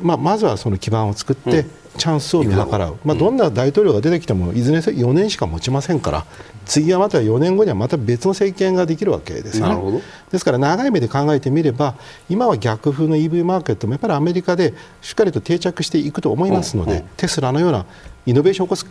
[0.00, 1.66] まあ、まずはその基盤を作って、
[1.98, 6.24] チャンスを見計らう、まあ、どんな大統領が出てきてもいずれにせよ4年しか持ちませんから
[6.64, 10.02] 次はまた4年後にはまた別の政権ができるわけですよね。
[10.30, 11.96] ですから長い目で考えてみれば
[12.28, 17.86] 今は逆風の EV マーケットもやっぱりアメリカでしっかりと定着していくと思いますので、テスラのような
[18.24, 18.86] イノベーションを起こす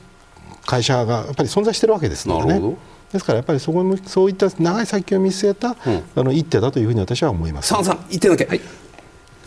[0.66, 2.76] 会社がやっぱり存在しているわけですのでね。
[3.12, 5.76] ですからやっぱりそこもそういった長い先を見据えた、うん、
[6.16, 7.70] あの一手だというふうに私は思います。
[7.70, 8.62] さんさん一手だけ、はい、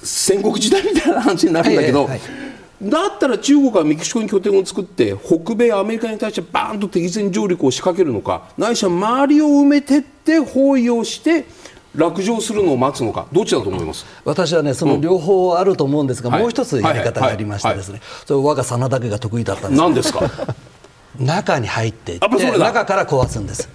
[0.03, 2.91] 戦国時代みたいな話になるんだけど、はいはいはい。
[2.91, 11.45] だったら中国はメキシコに拠点を作って北米、アメリカに対してバーンと敵前上陸を仕掛けるのかないしは周りを埋めてって包囲をして
[11.95, 14.07] 落城するのを待つのかどっちだと思います？
[14.25, 19.81] 私はねその両方あると思うんですが、うん、もう一つやり方がありましてですね、それ我が真田家が得意だったんです。
[19.81, 20.23] 何ですか？
[21.21, 23.69] 中に入っていって中から壊すんです。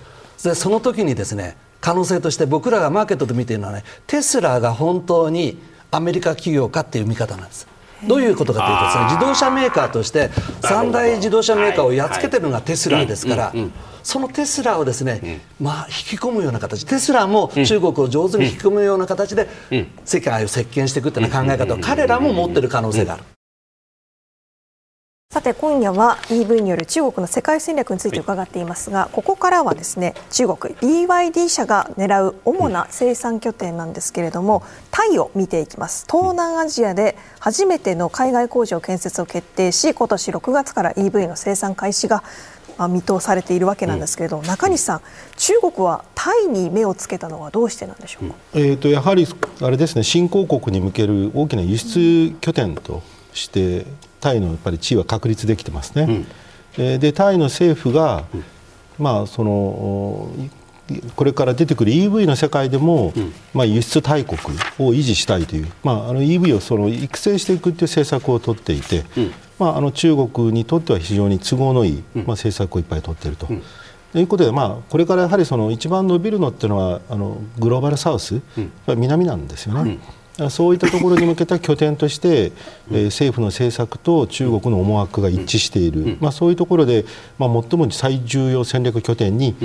[0.44, 5.60] でその時にですね可能性として僕らがマーケットで見ているのはねテスラが本当に
[5.98, 7.68] アメリカ企業かっていう見方なんです。
[8.08, 10.30] どういうことかというとですね自動車メーカーとして
[10.62, 13.54] 三大自動車メーカーをやっつけてるのがテスラですから。
[14.04, 16.86] そのテスラをですね、まあ、引き込むような形。
[16.86, 19.50] テスラも中国を上手に引き込むような形で
[20.06, 23.24] 世界を席巻していくという考え方を彼らも持っている可能性がある。
[25.38, 36.08] さて今夜は EV による中国の世界戦略について伺っていますが、ここからはですね中国 BYD 社が狙う主な生産拠点なんですけれども、タイを見ていきます。
[36.10, 42.24] 東南アジアで初めての海外工場建設を決定し今年6月から EV の生産開始が
[42.90, 45.02] 見通されているわけなんですけれども、うん、中西さん、
[45.36, 49.28] 中国はタイに目をつけたのはどうしてなんでしょうか、うん、えーと、やはり
[49.62, 53.86] あれですね新興国に向ける大きな輸出拠点として
[54.20, 56.26] タイのやっぱり地位は確立できてますね。
[56.78, 58.44] うん、でタイの政府が、うん、
[58.98, 60.32] まあその
[61.16, 64.40] これから出てくる EV の世界でも、うん、まあ、輸出大国
[64.80, 73.48] を維持したいという、まあ、あの EV をその育成していくという政策を取っていて、うん、まあ、あの中国にとっては非常に都合のいい、まあ、政策をいっぱい取っていると。
[74.14, 78.42] ということで、まあ、これからやはりその一番伸びるのっていうのはあのグローバルサウス、
[78.88, 80.00] 南なんですよね。
[80.50, 82.52] そういったところに向けた拠点として、
[82.92, 87.06] えー、政府の政策と中国の思惑が一致している、まあ、そういうところで、
[87.40, 89.56] まあ、最も最重要戦略拠点に、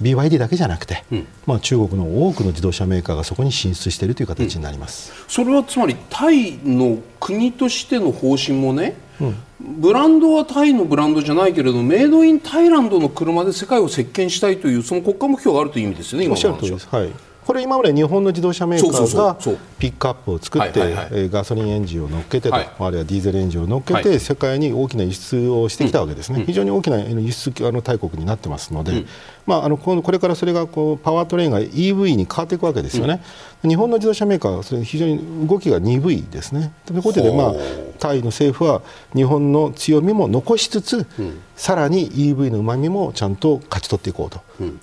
[0.00, 9.36] BYD だけじゃなくて、うん、まあ、中国の多くの自動車メーカーがそこに進出しているという形になります、うん、それはつまりタイの国としての方針もね、うん、
[9.80, 16.98] ブランドはタイのブランドじゃないけれどメイドインタイランドの車で世界を席巻したいというその国家目標があるという意味ですよね、今の話は。
[16.98, 19.36] はいこれ今まで日本の自動車メーカーが
[19.78, 20.80] ピックアップを作って、
[21.12, 29.04] えガソリンエンジンを乗っけてと、はい、あるいはディーゼルエンジンを乗っけて、世界に大きな輸出をしてきたわけですね、非常に大きな輸出あの大国になってますので、
[29.46, 33.22] まあ、あのこれからそれがこうパワートレインが EV に変わっていくわけですよね、
[33.62, 36.72] 日本の自動車メーカーはそれ非常に動きが鈍いですね。
[36.84, 37.54] ということで、まあ、
[38.00, 38.82] タイの政府は
[39.14, 41.06] 日本の強みも残しつつ、
[41.54, 44.40] さらに EV のうまみもちゃんと勝ち取っていこうと、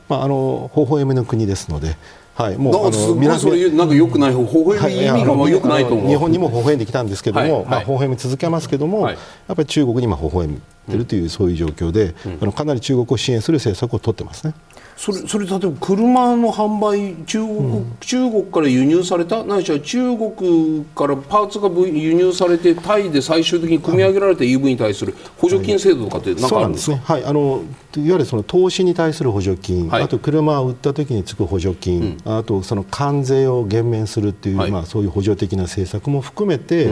[0.08, 1.98] まあ、あの微笑みの国ですので。
[2.36, 6.08] はい、もうあの皆さんなんか良くない方、微笑み意味が良くないと思う。
[6.08, 9.20] 日本にも微笑んできたんですけども、はい、まあ微笑み続けますけども、はい、や
[9.54, 14.56] っぱり中国に今微笑んでるというそういう状況で、うん、あのかなり中国を支援する政策を取ってますね。
[14.96, 27.64] それそれ例えば車の販売中国、うん、中国から輸入されたないしは中国からパーツが輸入されてタイで最終的に組み上げられた EV に対する補助金制度とかって何かあるんですか、はい、ねはい、あの
[27.96, 36.86] いわゆるその投資に対する補助金、はい、あと車を売った時につく補助金、うん、あとその関税を減免するっていう、はい、まあ、そういう補助的な政策も含めて、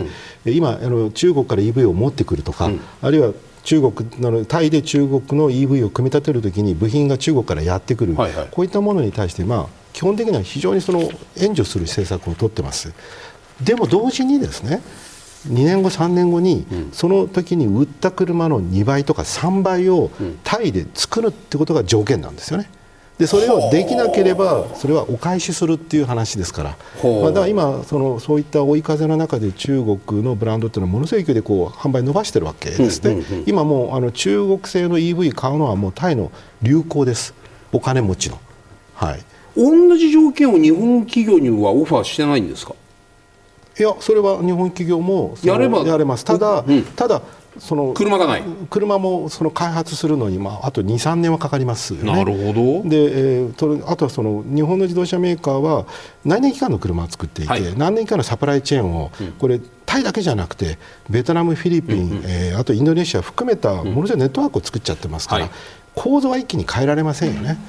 [0.45, 2.70] うん、今あの中国から EV を持ってくるとか、
[3.02, 3.34] あるいは
[3.64, 11.01] 中国のタイで中国の EV を組み立てるときに部品が中国からやってくる、はいはい、こういったものに対して、まあ、基本的には非常にその
[11.38, 12.93] 援助する政策を取ってます。
[13.62, 14.82] でも同時にですね
[15.47, 20.12] 2年後、3年後に、その時に売った車の2倍とか3倍を
[20.43, 22.70] タイで作るってことが条件なんですよね。
[23.22, 26.69] でそれをできなければそれはお返しするっていう話ですから、
[27.03, 36.32] まあ、だから今そのそういった追い風の中で中国のブランドっていうのはものすごい勢いでこう販売伸ばしてるわけですね、今もうあの中国製の EV 買うのはもうタイの
[36.63, 37.36] 流行です。
[37.72, 38.39] お金持ちの、
[38.95, 39.24] はい、
[39.55, 42.74] 同じ条件を日本企業にはオファーしてないんですか？
[43.80, 45.80] いやそれは日本企業もやれば。
[45.80, 46.26] やれます。
[46.26, 47.22] ただ、うん、ただ
[47.60, 48.43] その車がない。
[48.70, 52.14] 車もその開発するのに、まあ、あと2、3年はかかりますよね。
[52.14, 52.89] なるほど。
[52.89, 55.86] で、えー、あとはその日本の自動車メーカーは
[56.24, 60.78] 何年期間の車を作っていて、はい、何年期間のサプライチェーンを、うん、これタイだけじゃなくて
[61.10, 62.18] ベトナム、フィリピン、うん。
[62.20, 65.60] うん、えー、あとインドネシア含めたものすごいネットワークを作っちゃってますから、うんはい、
[65.93, 67.47] 構造は一気に変えられませんよね。
[67.47, 67.60] だか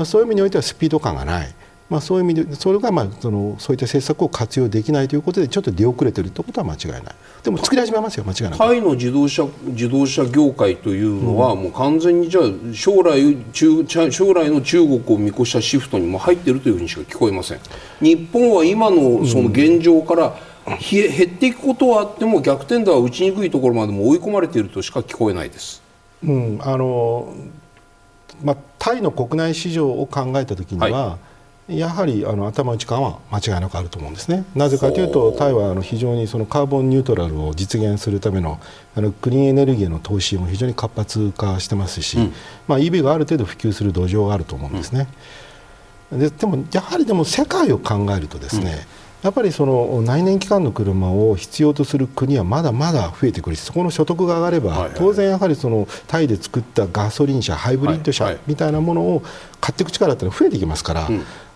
[0.00, 1.54] らそういう意味においてはスピード感がない。
[1.90, 7.14] まあ、そういう意味でそれがまあそのそういった政策を活用できないということでちょっと出遅れているということは間違いない。
[7.42, 17.58] でも作り始めますよ間違いないタイの自動車自動車業界というのは、もう完全にじゃあ将来中将来の中国を見越したシフトにも入っているというふうにしか聞こえません。
[18.00, 20.34] 日本は今のその現状から、
[20.78, 25.82] 減っていくことはあっても逆転打は打ちにくいところまでも追い込まれているとしか聞こえないです。
[26.24, 27.34] うんあの
[28.42, 31.31] まあ、タイの国内市場を考えたときには、はい
[31.68, 34.44] やはりあの頭打ち感は間違いなくあると思うんですね。
[34.54, 38.60] なぜかというとタイはあの非常にそのカーボンニュートラルを実現するための
[38.96, 42.32] あのクリーンエネルギーの投資も非常に活発化してますし、うん、
[42.66, 45.06] まあ、EV がある程度普及する土壌があると思うんですね。
[46.10, 48.78] うん、ででもやはりでも世界を考えるとですね、うん。
[49.22, 59.22] やっぱりその内燃機関の車を必要とする国はまだまだ増えてくるしそこの所得が上がれば、当然やはりそのタイで作ったガソリン車ハイブリッド車みたいなものを
[59.60, 61.08] 買っていく力ってのは増えてきますから、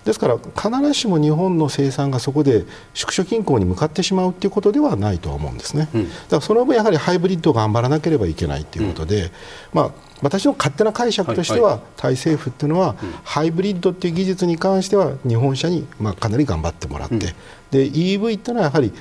[0.07, 9.31] ですから必ずしも日本の生産がそこで縮小均衡に向かってしまうということではないとは思うんですね、うん、だからその分やはりハイブリッドを頑張らなければいけないということで、うん、
[9.73, 9.91] まあ、
[10.23, 11.79] 私の勝手な解釈としては、はい。
[11.79, 17.35] はい、タイ政府っていうのは、うん、ハイブリッドっていう技術に関しては日本車にまあかなり頑張ってもらって、
[17.73, 18.93] で EV っていうのはやはり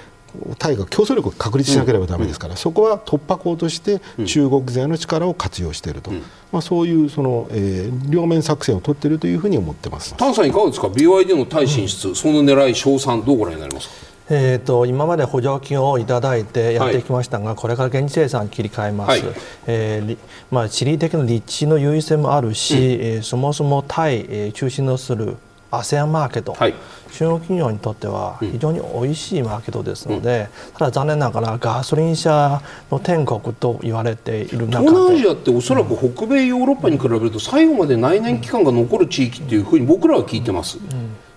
[0.58, 10.16] タイが競争力を確立しなければだめですから、うん、そこは突破口として中国勢の力を活用していると、うん、まあ、そういうその、えー、両面作戦を取っているというふうに思ってます。
[10.16, 13.94] 丹さん、いかがですか、BYD のタイ進出、うん、その狙い、賞賛、どうご覧になりますか？
[14.28, 19.36] えーと、今まで補助金をいただいてやってきましたが、はい、これから現地生産に切り替えます、はい、
[19.68, 20.18] えー、
[20.50, 25.38] まあ、地理的な立地の優位性もあるし、うん、えー、そもそもタイ、えー、中心とする
[25.80, 26.74] ASEAN マーケット、はい、
[27.12, 32.62] 中国企業にとっては非常に美味しいマーケットですので、うん、ただ残念ながらガソリン車
[32.92, 34.90] の天国と言われている中で。
[34.90, 40.82] 東南アジアっておそらく北米ヨーロッパに比べると最後まで内燃機関が残る地域っていうふうに僕らは聞いてます、う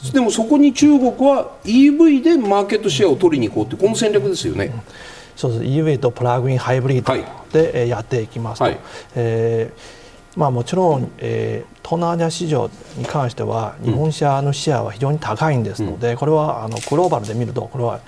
[0.09, 4.67] ん、でもそこに中国は EV でマーケットシェアを取りに行こうってこの戦略ですよね。
[4.67, 4.81] うん。
[5.37, 5.65] そうです。
[5.65, 8.81] EV とプラグインハイブリッドでやっていきますと、はい、
[9.15, 9.98] えー
[10.37, 18.01] まあ、もちろん、えー、東南アジア市場に関しては日本車のシェアは非常に高いんですので、うん、これはあのグローバルで見るとこれは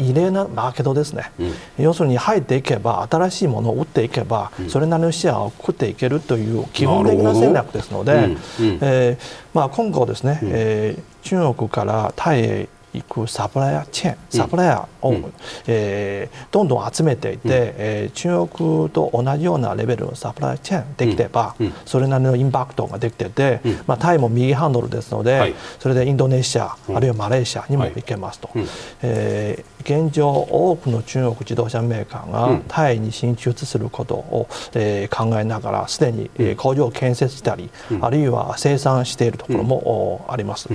[0.00, 8.36] 異例なマーケットですね、うん、要するに入っていけば新しいものを売っていけば、うん、それなりのシェアを食っていけるという基本的な戦略ですので、
[8.80, 9.18] えー
[9.54, 15.32] まあ、今後ですね、えー、中国からタイへ行くサプライヤーチェーンサプライヤーを、うん、
[15.66, 28.66] えー、どんどん集めていて、うん、えー、中国と同じようなレベルのサプライヤーチェーンできれば、うん、それなりのインパクトができてて、まあ、タイも右ハンドルですので、はい、それでインドネシア、あるいはマレーシアにも行けますと、はい、
[29.02, 37.70] えー、現状多くの中国自動車メーカーがタイに進出することを、えー、考えながらすでに、えー、工場を建設したり、
[38.00, 40.68] あるいは生産しているところも、あります。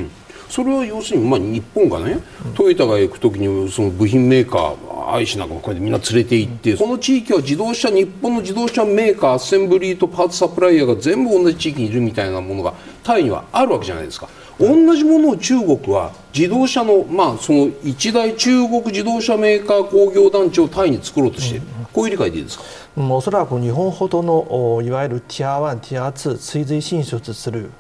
[0.54, 2.20] それは要するに、まあ、日本がね、
[2.54, 14.30] トヨタが行く時にその部品メーカー愛知なんかもこうやってみんな連れて行って、この地域は自動車日本の自動車メーカーアッセンブリーとパーツサプライヤーが全部同じ地域にいるみたいなものがタイにはあるわけじゃないですか。
[14.60, 22.64] 同じものを中国は自動車の,、まあその一大中国自動車メーカー工業団地をタイに作ろうとしている、こういう理解でいいですか？
[22.96, 27.72] おそらく日本ほどのいわゆるティア1、ティア2追随進出する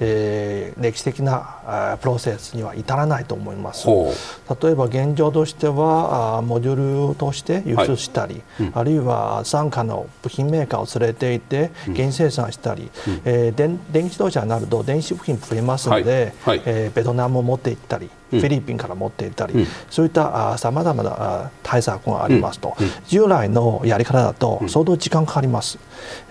[0.00, 3.84] えー歴史的なプロセスには至らないと思います。
[3.86, 4.12] ほ
[4.62, 8.42] 例えば現状としてはモデュルとして輸出したり、
[8.74, 12.90] あるいは傘下の部品メーカーを連れていて原生産したり、
[13.24, 16.58] えー電電気自動車になると電子部品増えますので、はい。
[16.58, 16.62] はい。
[16.66, 25.78] えーベトナムを持って行ったり、フィリピンから持って行ったり、そういったさまざまな対策がありますと、従来のやり方だと相当時間かかります、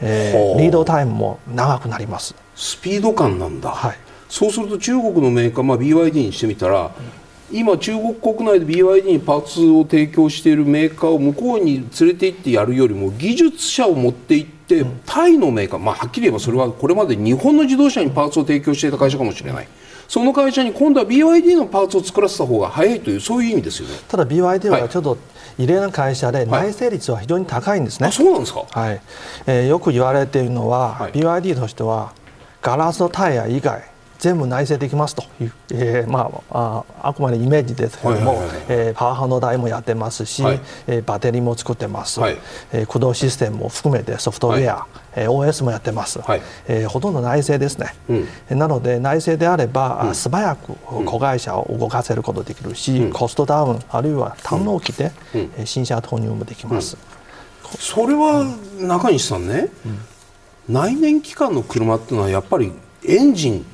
[0.02, 2.36] えーリードタイムも長くなります。
[2.56, 3.98] スピード感なんだ、はい
[4.34, 6.90] そうすると中国のメーカー、まあ、BYD にしてみたら、
[7.52, 19.68] 今、中国国内で BYD にパーツを提供しているメーカーを向こうに連れて行ってやるよりも技術者を持って行って、タイのメーカー、まあ、はっきり言えばそれはこれまで日本の自動車にパーツを提供していた会社かもしれない。
[20.08, 23.96] その会社に今度は BYD のパーツを作らせた方が早いというそういう意味ですよね。
[24.08, 25.20] ただ BYD はいはちょっと
[25.60, 28.08] 異例な会社で内製率は非常に高いんですね。
[28.08, 28.66] あそうなんですか。
[28.68, 29.02] はい
[29.46, 32.14] えーよく言われているのは、はい BYD としては
[32.64, 33.84] ガラスのタイヤ以外
[34.20, 38.56] 全部内製できますという、えーまあ、ああくまでイメージですけれども、はいはいはい。
[38.56, 40.62] はいえーパワーハンド台もやってますし、はい。
[40.88, 42.38] えーバッテリーも作ってます、はい。
[42.72, 44.88] えー駆動システムも含めてソフトウェア、
[45.18, 46.42] えー OS もやってます、はい。
[46.70, 48.28] えーほとんど内製ですね、うん。
[48.50, 56.98] えーなので内製であれば、あ素早く子会社を動かせることできるし、コストダウンあるいは単納期で、えー新車投入もできます。
[57.78, 58.46] それは
[58.80, 59.68] 中西さんね、
[60.70, 62.72] 内燃機関の車っていうのはやっぱり
[63.06, 63.66] エンジン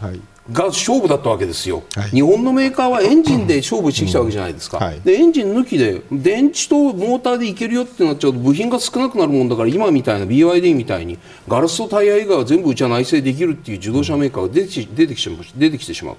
[0.00, 0.20] はい。
[0.52, 2.10] が勝負だったわけですよ、はい。
[2.10, 5.00] 日本のメーカーはエンジンで勝負してきたわけじゃないですか、うんはい。
[5.00, 16.16] でエンジン抜きで電池とモーターでいけるよってなっちゃうと部品が少なくなるもんだから今みたいな BYD みたいにガラスとタイヤ以外は全部うちは内製できるっていう自動車メーカーが出てき出てきてしまう出てきてしまう、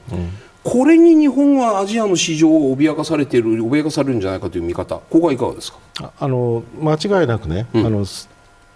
[0.61, 4.95] これに日本はアジアの市場を脅かされている脅かされるんじゃないかという見方。
[4.95, 5.77] ここはいかがですか？
[6.01, 8.27] ああの間違いなくね、あのす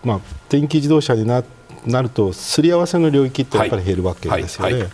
[0.04, 1.44] まあ、電気自動車にな
[1.86, 4.74] なるとすり合わせの領域ってやっぱり減るわけですよね。
[4.74, 4.82] はい。
[4.82, 4.92] はい。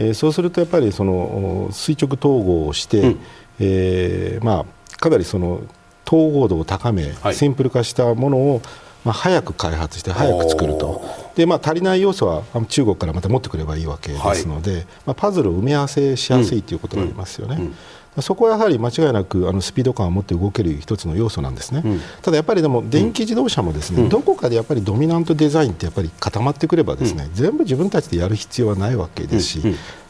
[0.00, 3.16] えーそうするとやっぱりそのお垂直統合をして、
[3.58, 5.62] えーまあ、かなりその
[6.06, 7.34] 統合度を高め、はい。
[7.34, 8.62] シンプル化したものを、
[9.04, 11.02] まあ、早く開発して早く作ると。
[11.34, 17.70] で、まあ、足りない要素は中国からまた持ってくればいいわけですので、まあ、パズルを埋め合わせしやすいということがありますよね。
[18.22, 21.82] そこはやはり間違いなくあのスピード感を持って動ける一つの要素なんですね、
[22.22, 29.62] ただやっぱりでも電気自動車もですね、どこかでやっぱりドミナントデザインってやっぱり固まってくればですね、全部自分たちでやる必要はないわけですし、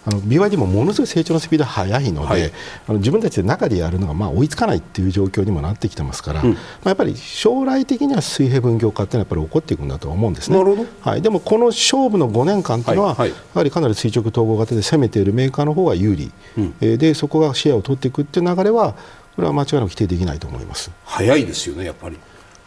[0.07, 2.53] あの BYD もものすごい成長のスピードが速いので、はい。
[2.89, 6.51] あの自分たちで中でやるのがまあ追いつかないっていう状況にもなってきてますから、ま
[6.85, 10.59] あ、やっぱり将来的には水平分業化っていうのはやっぱり起こっていくんだと思うんですね。
[11.01, 13.19] はい、でもこの勝負の5年間というのは、はい。
[13.19, 13.31] はい。
[13.31, 16.31] やはりかなり垂直統合型で攻めているメーカーの方が有利、
[16.81, 18.95] えーでそこがシェアを取っていくっていう流れは
[19.37, 20.91] これは間違いなく否定できないと思います。
[21.05, 22.19] 早いですよねやっぱり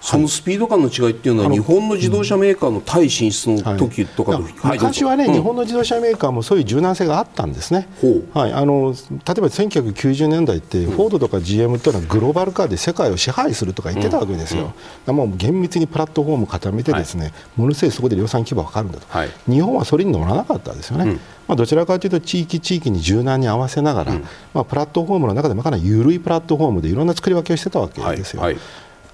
[0.02, 5.41] そのスピード感の違いっていうのは日本の自動車メーカーの対進出の時とかと、はい昔はね、どうぞ。
[5.41, 7.88] 日本の自動車メーカーもそういう柔軟性があったんですね、
[8.34, 14.74] はい、あの例えば1990年代って、フォードとか GM っていうのはグローバル化で世界を支配するとか言ってたわけですよ、
[15.06, 19.30] もう厳密にプラットフォームを固めて、ですね、ものすごいそこで量産規模がかかるんだと、はい。
[19.47, 24.14] 日本はそれに乗らなかったですよね、まあ、どちらかというと地域地域に柔軟に合わせながら、
[24.54, 28.41] まあ、プラットフォームの中でもかなり緩いプラットフォームでいろんな作り分けをしてたわけですよ。
[28.41, 28.54] はい。
[28.54, 28.62] はい。
[28.62, 28.62] で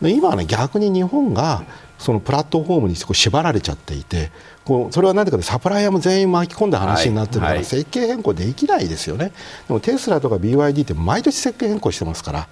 [0.02, 1.64] 今は、ね、逆に日本が
[1.98, 4.32] そのプラットフォームに縛られちゃっていて
[4.66, 9.32] こうそれは何ていうかサプライヤーも全員巻き込んだ話になってるから、設計変更できないですよね。
[9.68, 12.48] でもテスラとか BYD って毎年設計変更してますから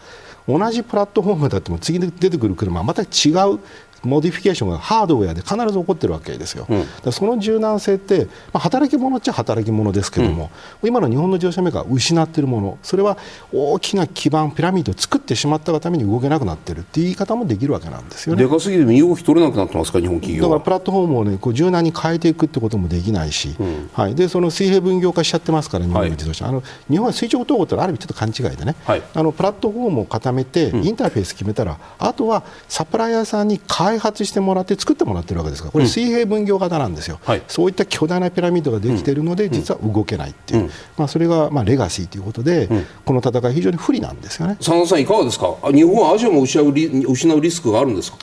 [0.47, 3.59] 同じプラットフォームだっても次に出てくる車はまた違う
[4.05, 10.51] modification がハードウェアで必ず起こってるわけですよ、だからその柔軟性って、まあ、働き者っちゃ働き者ですけども、
[10.83, 12.77] 今の日本の自動車メーカーは失っているもの。
[12.83, 13.17] それは
[13.51, 18.43] 大きな基盤ピラミッドを作ってしまったがために動けなくなっているっていう言い方もできるわけなんですよね。
[18.43, 20.49] でかすぎて身動き取れなくなってますか日本企業は。
[20.49, 23.55] だからプラットフォームを、ね、こう柔軟に変えていくってこともできないし、
[23.93, 29.03] はい、でその水平分業化しちゃってますから、日本の自動車、あの日本は垂直統合ってある意味ちょっと勘違いでね、はい。
[29.13, 37.41] あのプラットフォームを固めて、インターフェース決めたら、あとはサプライヤーさんに開発してもらって、作ってもらってるわけですから、これ、水平分業型なんですよ、はい。
[37.47, 42.69] そういった巨大なピラミッドができているので、実は動けないっていう、まあ、それがまあレガシーということで、
[43.05, 44.57] この戦い、非常に不利なんですよね。
[44.57, 45.55] 佐野さんいかがですか？
[45.63, 48.17] あ日本はアジアも失うリ失うリスクがあるんですか？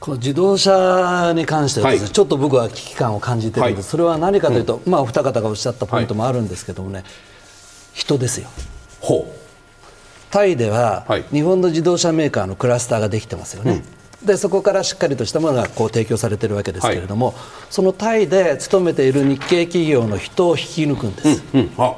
[0.00, 2.12] この自動車に関してはですね、はい。
[2.12, 3.84] ちょっと僕は危機感を感じてるんです、はい。
[3.84, 7.04] それは何かというと、まあ、お二方がおっしゃったポイントもあるんですけどもね、
[7.94, 8.48] 人ですよ。
[9.00, 9.26] ほ
[10.34, 11.24] タイでははい。
[11.30, 13.84] 日本の自動車メーカーのクラスターができてますよね、
[14.24, 17.34] でそこからしっかりとしたものがこう提供されてるわけですけれども、
[17.70, 21.94] そのタイで勤めている日系企業の人を引き抜くんです、う、うん、あ。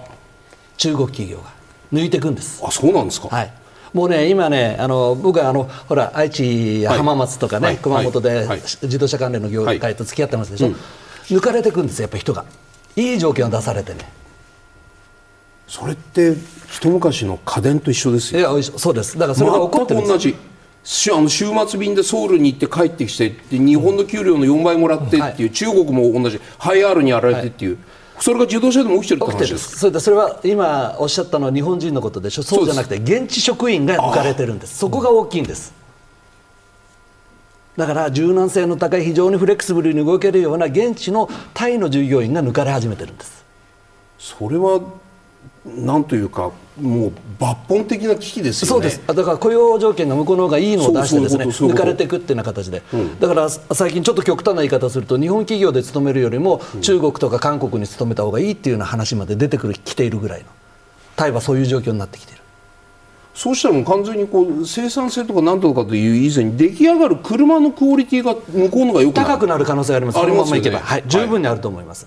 [0.77, 1.45] 中国企業が。
[1.95, 2.63] 抜いていくんです。
[2.63, 3.51] あそうなんですか、はい。
[3.95, 6.99] もうね、今ね、あの僕はあのほら愛知やはい。
[6.99, 7.79] 浜松とかね、はい。
[7.79, 8.61] 熊本ではい。
[8.61, 10.75] 自動車関連の業界と付き合ってますでしょ、
[11.35, 12.45] 抜かれていくんですよ、やっぱり人が。
[12.97, 14.01] いい条件を出されてね
[15.67, 16.35] それって
[16.71, 19.19] 一昔の家電と一緒ですいよやそうです。
[19.19, 20.35] だからそれが起こってるんです
[20.85, 21.11] 週
[21.69, 26.41] 末便でソウルに行って帰ってきてで日本の給料の4倍もらってっていう、中国も同じ。
[26.59, 27.79] ハイアールにやられてっていう、
[28.21, 32.45] それが自動車でも起きてるって話ですすそれでそれは今おっしゃったのは日本人のことでしょ。
[32.45, 34.79] そうじゃなくて現地職員が抜かれてるんです。
[34.79, 35.75] そこが大きいんです。
[37.77, 43.45] だから柔軟性の高い非常にフレキシブルに動けるような現地のタイの従業員が抜かれ始めてるんです。
[44.19, 44.81] それは
[45.67, 48.69] なんというかもう抜本的な危機ですよね。
[48.69, 49.03] そうです。
[49.07, 52.83] だから雇用条件が向こうの方がいいのを出してですね抜かれていくっていうような形で、
[53.19, 60.47] だから最近ちょっと極端な言い方をすると日本企業で勤めるよりも中国とか韓国に勤めた方がいいっていうような話まで出てくるきているぐらいの
[61.17, 62.43] タイはそういう状況になってきている。
[63.35, 69.29] そうしたらもう完全にこう生産性とかなんとかという以前に出来上がる車のクオリティが向こうのが良くなる。
[69.29, 70.71] 高くなる可能性があります、ありますよね。
[70.71, 71.05] はい、はい。
[71.07, 72.07] 十分にあると思います。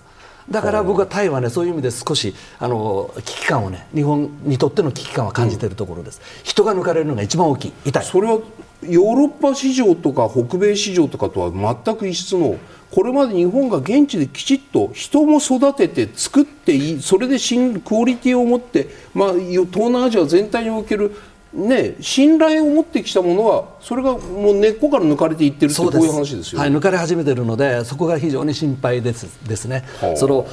[0.50, 8.04] だから僕はタイはねそういう意味で少しあの危機感をね日本にとっての危機感は感じているところです、人が抜かれるのが一番大きい痛い。
[8.04, 8.40] それは
[8.82, 12.58] ヨーロッパ市場とか北米市場とかとは全く異質の
[12.90, 17.36] これまで日本が現地できちっと人も育てて作っていいそれで
[17.84, 21.14] クオリティを持って、まあ、東南アジア全体における、
[21.52, 26.76] ね、信頼を持ってきたものはそれがもう根っこから抜かれていってるってこういう話ですよはい、ね。
[26.76, 30.46] 抜かれ始めているのでそこが非常に心配ですですね、はあその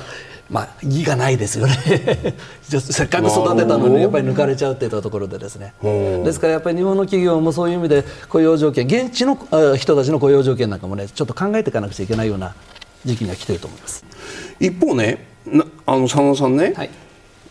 [0.50, 1.74] まあ、義がないですよね。
[2.64, 5.74] せっかく育てたのにやっぱり抜かれちゃうっていったところでですね。
[5.82, 12.56] はあですからやっぱり日本の企業もそういう意味で雇用条件現地のあ人たちの雇用条件なんかもねちょっと考えていかなくちゃいけないような
[13.04, 14.06] 時期には来ていると思います。
[14.60, 16.90] 一方ねなあの佐野さんね、はい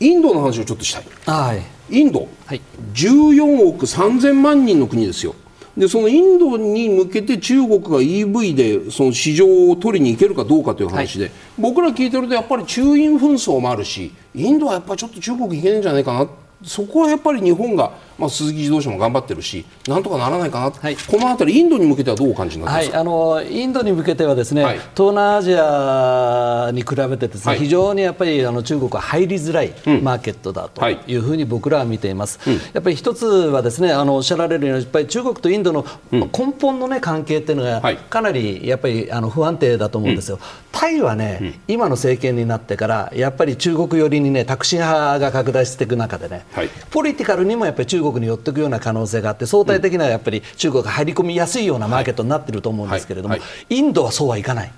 [0.01, 1.05] インドの話をちょっとしたい。
[1.27, 1.63] はい。
[1.89, 2.61] インド、はい。
[2.95, 5.35] 14億3000万人の国ですよ。
[5.77, 16.27] でそのインドに向けて中国が EV でその市場を取りに行けるかどうかという話で、僕ら聞いてるとやっぱり中印紛争もあるしインドはやっぱりちょっと中国行けないんじゃないかな。
[16.65, 20.97] そこはやっぱり日本が、まあ、鈴木自動車も頑張ってるしなんとかならないかな、はい。
[20.97, 24.79] この辺りインドに向けてはどうお感じになってますか、はい、あのインドに向けてはですね、はい。
[24.97, 27.59] 東南アジアに比べてですね、はい。
[27.59, 30.99] 非常にやっぱりあの中国は入りづらいマーケットだとはい。
[31.07, 32.41] いうふうに僕らは見ています。
[32.73, 37.97] やっぱり一つはですねあのおっしゃられるようにやっぱり中国とインドの根本のね関係っていうのがはい。
[37.97, 40.39] かなりやっぱりあの不安定だと思うんですよ。
[40.73, 46.69] タイはね、今の政権になってからやっぱり中国寄りにねタクシー派が拡大していく中でね、はい。
[46.91, 53.41] ポリティカルにもやっぱり中国に寄っていくような可能性があって相対的なやっぱり中国が入り込みやすいようなマーケットになっていると思うんですけれども、はい。
[53.41, 54.73] はインドはそうはいかない。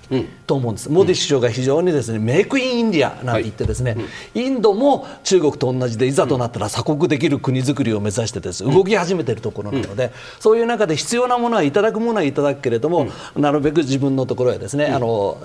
[0.47, 3.97] と思うんです、モディ首相が非常にですねメイクインインディアなんて言ってですね、
[4.33, 8.63] インドも中国と同じでいざとなったら鎖国できる国づくりを目指してです。
[8.63, 15.37] 動き始めているところなので、そういう中で必要なものはいただくものはいただくけれども、なるべく自分のところへですね、あの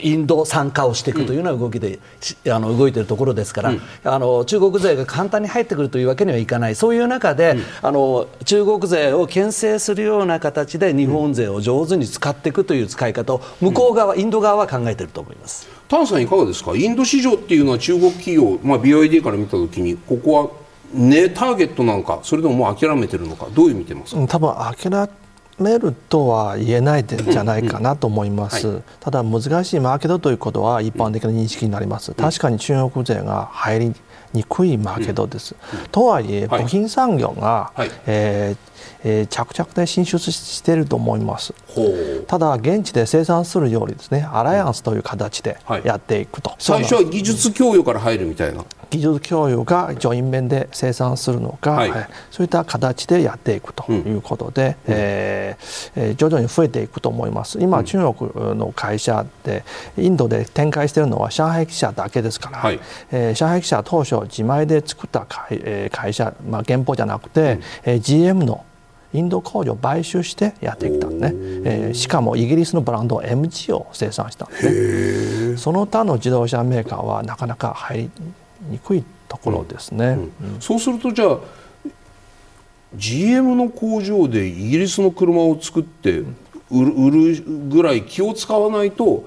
[0.00, 6.74] インド参加をしていくというような動きで、しあの動いているところですから、あの中国勢が簡単に入ってくるというわけにはいかない。
[6.74, 15.68] そういう中で、あの中国勢を牽制するような形で日本勢を上手に使っていくという使い方を向こう側、インド側は考えていると思います。
[15.88, 16.74] タンさんいかがですか？
[16.74, 25.08] インド市場っていうのは中国企業、まあ、BYD から見たときにここは、ね、ターゲットなのかそれとももう諦めてるのかどういう見てますか、うん多分諦
[25.56, 28.74] めるとは言えないんじゃないかなと思います、うん。
[28.76, 33.94] はただ難しいマーケットということは一般的な認識になります、確かに中国勢が入り
[34.34, 35.54] にくいマーケットです、
[35.90, 36.62] とはいえはい。
[36.62, 37.90] 部品産業が、はい。
[38.06, 38.73] えー
[39.04, 41.52] えー着々で進出していると思います。
[42.26, 45.82] ただ現地で生産するよりですねアライアンスという形ではい。
[45.84, 48.64] やっていくと、最初は技術供与から入るみたいな。
[48.90, 51.90] 技術供与がジョイン面で生産するのか、はい。
[51.90, 52.08] はい。
[52.30, 57.58] そういった形でやっていくということで、えーえー徐々に増えていくと思います。
[57.60, 59.64] 今、中国の会社で
[59.98, 62.80] インドで展開しているのは上海汽車だけですから、はい。
[63.10, 68.64] えー上海汽車は当初自前で作った会,、えー会社、まあ、原稿じゃなくて、えー GM の
[69.14, 71.32] インド工場を買収してやってきたんね、
[71.64, 78.10] えーしかもイギリスのブランド MG を生産したんですねその他の自動車メーカーはなかなか入り
[78.68, 80.18] にくいところですね、
[80.60, 81.38] そうするとじゃあ
[82.94, 86.22] GM の工場でイギリスの車を作って
[86.70, 89.26] 売る売るぐらい気を使わないと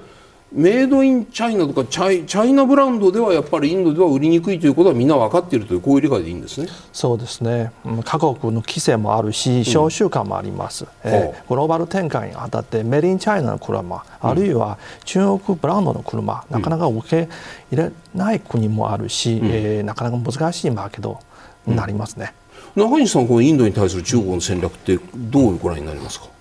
[0.50, 6.68] メイドインチャイナとかチャイチャイナブランドではやっぱりインドでは売りにくいということはみんな分かっているというこういう理解でいいんですね。
[6.94, 7.72] そうですね。
[7.84, 17.30] うん各国の規制もあるし商習慣もあります、えーグローバル展開にあたってメリンチャイナの車、あるいは中国ブランドの車なかなか受け
[17.72, 21.20] 入れない国もあるし、えーなかなか難しいマーケット
[21.66, 22.34] になりますね、
[22.76, 26.37] 中西さんこのインドに対する中国の戦略ってどうご覧になりますか？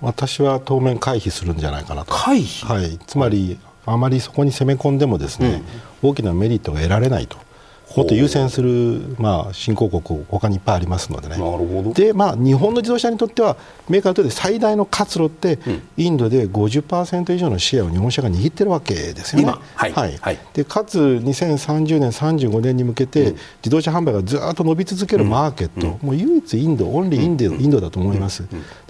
[0.00, 2.14] 私は当面回避するんじゃないかなと。
[2.14, 2.66] 回避？
[2.66, 5.62] はい、つまり、あまりそこに攻め込んでもですね、
[6.02, 7.38] 大きなメリットが得られないと。
[7.96, 11.36] もっと優先する、まあ、新興国他にいっぱいありますのでね。
[11.94, 13.56] で、まあ、日本の自動車にとっては
[13.88, 19.54] メーカーにとって最大の活路って、うん、インドで50%以上のシェアを日本車が握ってるわけですよね。
[19.74, 20.18] はい、はい。
[20.18, 28.44] はい、でかつ2030年、35年に向けて、自動車販売がずっと伸び続けるマーケット、うん、もう唯一インド、オンリーインド,、インドだと思います、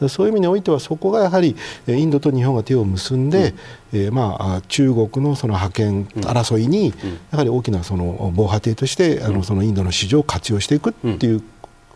[0.09, 3.55] そういう意味においてはそこがやはりインドと日本が手を結んで、
[3.92, 6.92] えー、まあ、中国のその覇権争いに、
[7.30, 11.42] やはり大きなその防波堤としてあのそのインドの市場を活用していくっていう、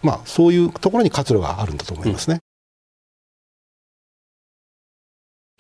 [0.03, 2.39] まあ、そういうところに活路があるんだと思いますね。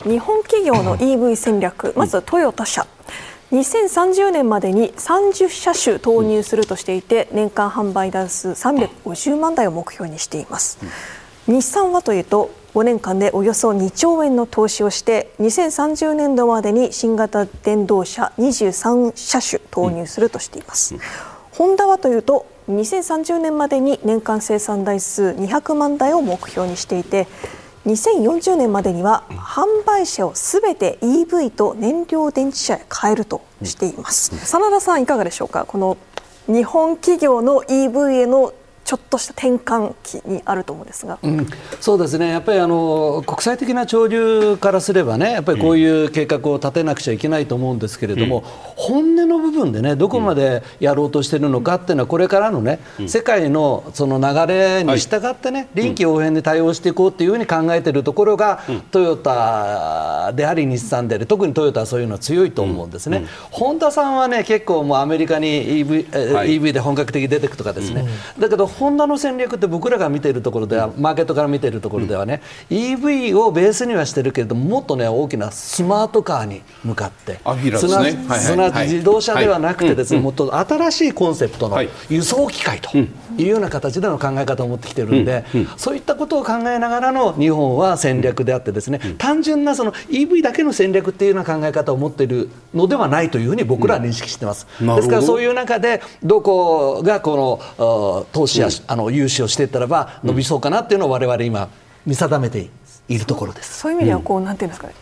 [0.04, 2.86] 日本企業の EV 戦略、まずトヨタ社。
[3.52, 10.78] 2030年までに30車種投入するとしていて、年間販売台数350万台を目標にしています。
[11.46, 21.00] 日産はというと5年間でおよそ2兆円の投資をして2030年度までに新型電動車23車種投入するとしています、うん、
[21.52, 27.26] ホンダはというと2030年までに年間生産台数200万台を目標にしていて
[27.84, 35.64] 2040年までには販売車をすべて EV と燃料電池車へ変えるとしています、うん、真田さんいかがでしょうか？
[35.66, 35.98] この
[36.46, 38.52] 日本企業の EV への
[38.84, 41.46] ちょっとした転換期にあると思うんですが、うん、
[41.80, 48.44] そうですね、やっぱりあの国際的な潮流からすればね、やっぱりこういう計画を立てなくちゃいけないと思うんですけれども、うん、
[48.76, 63.26] 本音の部分でね、どこまでやろうとしているのかっていうのは、これからのね、うん、世界のその流れに従ってね、臨機応変に対応していこうっていうふうに考えているところが、トヨタであり、日産であり、特にトヨタはそういうのは強いと思うんですね。
[63.50, 68.04] ホンダさんはね、結構もうアメリカに EV,、はい、EV で本格的に出ていくとかですね、
[68.38, 77.38] だけどホンダの戦略って僕らが見ているところでは、マーケットから見ているところではね、うん、EV をベースにはしてるけれどももっとね大きなスマートカーに向かって。
[78.40, 82.90] すなわち自動車ではなくてですね、もっと新しいコンセプトの輸送機械と
[83.38, 85.44] いうような形での考え方を持ってきてるんで、
[85.76, 94.66] そういったことを考えながらの日本は戦略であってですね、単純なその EV だけの戦略っていうような考え方を持っているのではないというふうに僕らは認識してます。
[94.80, 101.68] ですからそういう中でどこがこの投資や、あの融資をしていったらば伸びそうかなっていうのを我々今
[102.06, 102.68] 見定めて
[103.08, 103.80] いるところです。
[103.80, 104.94] そういう意味ではこう、なんていうんですかね。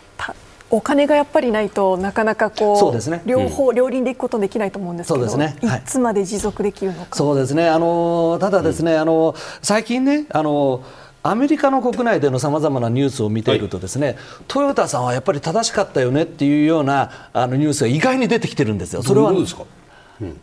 [0.71, 5.67] お金がやっぱりないとなかなかこうそうです、ね、両方、両輪でいくことできないと思うんですけどそうです、ね。
[5.67, 7.15] はい、いつまで持続できるのか。
[7.15, 7.67] そうですね。
[7.69, 10.83] あのただですね、あの最近ねあの
[11.23, 14.17] アメリカの国内でのさまざまなニュースを見ているとですね、はい、
[14.47, 19.03] トヨタさんはやっぱり正しかったよねっていうようなあのニュースが意外に出てきてるんですよ。
[19.03, 19.31] それは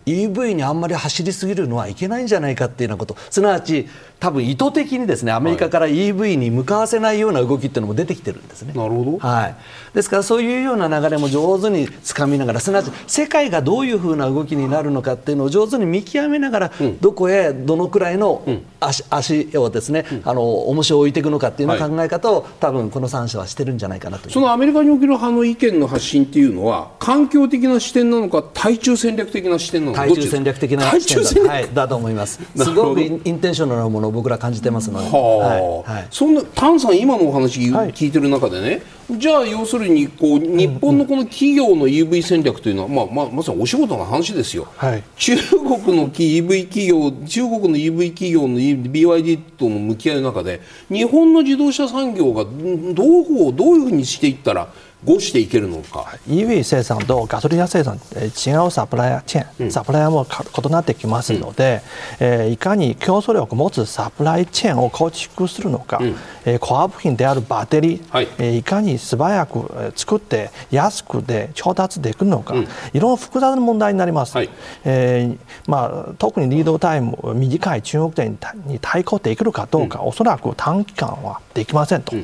[0.07, 3.17] EV にあんまり走りすぎるのはいけないんじゃないかっていうようなこと。
[3.31, 3.89] すなわち
[4.21, 8.73] 多分意図的にですねアメリカから EV に向かわせないような動きっていうのも出てきてるんですね。
[8.75, 9.55] なるほど、はい、
[9.95, 18.43] ですからそういうような流れも上手につかみながらすなわち世界がどういうふうな動きになるのかっていうのを上手に見極めながら、うん、どこへどのくらいの
[18.81, 24.31] 足,、足をですね、うん、あの重しを置いていくのかっていうの考え方を、はい、多分この3社はしてるんじゃないかなと。
[24.31, 32.41] そのアメリカにおける派の意見の発信っていうのは環境的な視点なのか対中戦略的な視点なのか対中戦略的な視点だ,、はい、だと思います。
[32.57, 35.93] すごくインテンショナルなものを僕ら感じてますので、はあ。
[35.93, 54.69] はい、そんな丹さん今のお話聞いてる中でね、じゃあ要するにこう日本のこの企業の EV 戦略というのは、まあまあ、まさにお仕事の話ですよ、はい、中国の EV 企業中国の EV 企業の BYD との向き合いの中で日本の自動車産業がどうどういうふうにしていったら
[55.05, 56.19] 5していけるのか。
[56.29, 61.83] EV 生産とガソリン生産違うサプライチェーン、うん、サプライヤーも異なってきますので、
[62.21, 68.29] うん、えー、いかに競争力を持つサプライチェーンを構築するのか、うん、えー、コア部品であるバッテリー、はい。
[68.39, 74.51] えー、いかに素早く作って安くで調達できるのか、うん、いろいろ複雑な問題になります、はい、
[74.85, 82.17] えー、まあ、特にリードタイム短い中国店に対抗できるかどうか、うん、おそらく短期間はできませんと。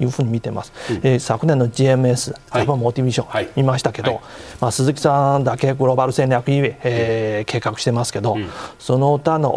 [0.00, 4.20] いうふうに見てます、うん、えー、昨年の GMS、ジャパンモーティビション見ましたけど、はい、
[4.60, 9.50] まあ、鈴木さんだけグローバル戦略 EV、えー、計画してますけど、うん、その他の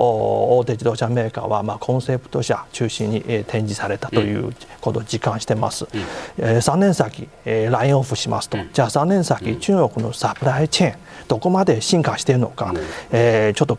[0.57, 5.99] 大手自動車メーカーは、まあ、コンセプト車中心に、えー、展示されたということを実感してます、うん、
[6.37, 12.77] えー、3年先、えー、ラインオフしますと、じゃあ3年先、中国のサプライチェーンどこまで進化しているのか、うん、
[13.11, 13.77] えー、ちょっと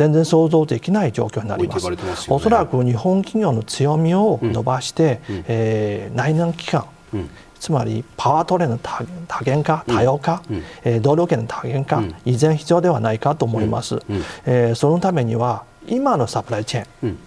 [0.00, 1.90] 全然想像できない状況になります。
[1.90, 13.96] ますね、おそらく日本企業の強みを伸ばして、うん、えー、内燃機関、うん、つまりパワートレーンの多元化、多様化、うん、えー、動力源の多元化、うん、依然必要ではないかと思います。
[13.96, 14.02] うん、
[14.46, 17.18] えー、そのためには今のサプライチェーン、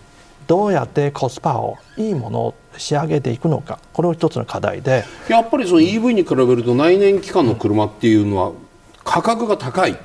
[0.47, 5.05] どうやってコスパをいいものを仕上げていくのかこれを一つの課題で。
[5.29, 8.51] やっぱりその EV に比べると内燃機関の車っていうのは
[9.03, 9.95] 価格が高い。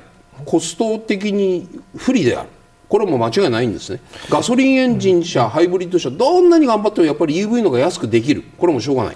[0.45, 1.67] コスト的に
[1.97, 2.49] 不利である
[2.89, 4.01] これも間違いないんですね。
[4.29, 8.43] ガソリンエンジン車ハイブリッド車どんなに頑張ってもやっぱり EV の方が安くできる。
[8.57, 9.15] これもしょうがない、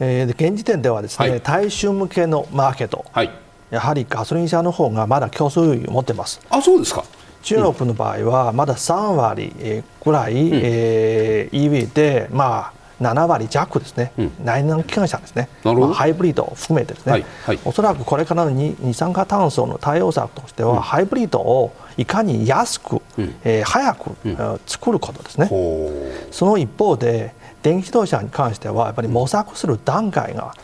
[0.00, 1.40] えー、現時点ではですね、はい。
[1.40, 3.30] 大衆向けのマーケット、はい。
[3.70, 6.40] やはりガソリン車の方がまだ競争優位を持ってます。
[6.50, 7.04] あそうですか。
[7.42, 17.58] 中国の場合はまだ3割えーぐらい、えー EV で、まあ、7割弱ですね、内燃機関車ですね、まあハイブリッドを含めてですね、はいはい。
[17.64, 23.00] おそらくこれからの二二酸化炭素の対応策としては、ハイブリッドをいかに安く、
[23.44, 25.46] えー早く、えー作ることですね。
[25.46, 25.90] ほ
[26.30, 30.54] その一方で電気自動車に関してはやっぱり模索する段階が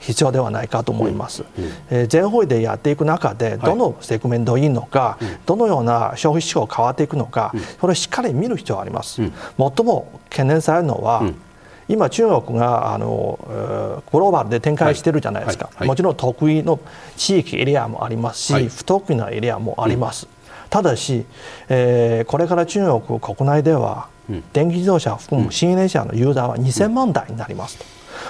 [0.00, 1.44] 必要ではないかと思います。
[1.90, 9.16] えー全方位でやっていく中でどのセグメントいいのか、どのような消費志向変わっていくのか、それをしっかり見る必要があります。
[9.16, 11.22] 最も懸念されるのは、
[11.88, 16.78] 今中国があのえーグローバルで展開してるじゃないですか、もちろん得意の
[17.16, 18.68] 地域エリアもありますし、はい。
[18.68, 20.26] 不得意なエリアもあります、
[20.70, 21.24] ただし、
[21.68, 24.08] えーこれから中国国内では、
[24.52, 27.84] 電気自動車を含む新エネ車のユーザーは2000万台になりますと、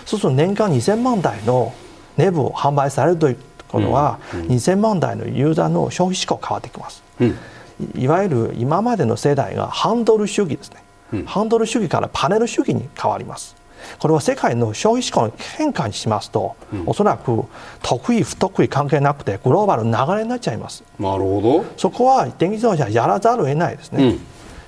[0.05, 1.73] そうすると年間2000万台の
[2.17, 3.37] ネブを販売されるという
[3.69, 10.84] ことは、2000万台のユーザーの消費志向変わってきます、いいわゆる今までの世代がハンドル主義ですね、
[11.27, 13.57] ハンドル主義からパネル主義に変わります。
[13.99, 17.45] これは世界の消費志向の変化にしますと、おそらく
[17.83, 20.83] 得意不得意関係なくてグローバルの流れになっちゃいます。
[20.99, 21.65] うなるほど。
[21.77, 24.21] そこは電気自動車はやらざるを得ないですね、うん。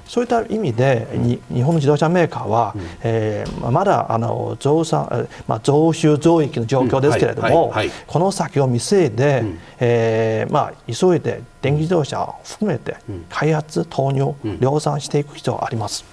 [0.06, 7.96] そういった意味で、に日本の自動車メーカーは、えーまだあの増産、えーまあ、増収増益の状況ですけれども、うんはいはいはい。
[8.06, 9.44] この先を見据えて、
[9.80, 12.96] えーまあ、急いで電気自動車を含めて
[13.30, 16.04] 開発、投入、量産していく必要があります。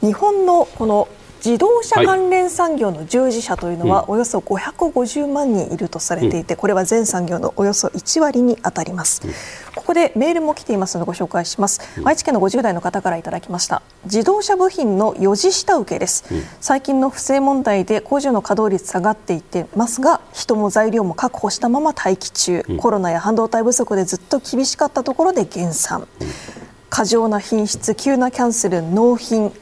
[0.00, 1.08] 日本のこの
[1.44, 9.22] 自動車関連産業の従事者というのはおよそ550万人いるとされていて、これは全産業のおよそ1割に当たります。
[9.74, 11.80] ここでメールも来ていますのでご紹介します。
[12.04, 13.80] 愛知県の50代の方からいただきました。
[14.04, 16.24] 自動車部品の4次下請けです。
[16.60, 22.64] 最近の不正問題で工場の稼働率下がっていってますが、人も材料も確保したまま待機中。
[22.78, 26.06] コロナや半導体不足でずっと厳しかったところで減産。
[26.90, 29.54] 過剰な品質、急なキャンセル、納品。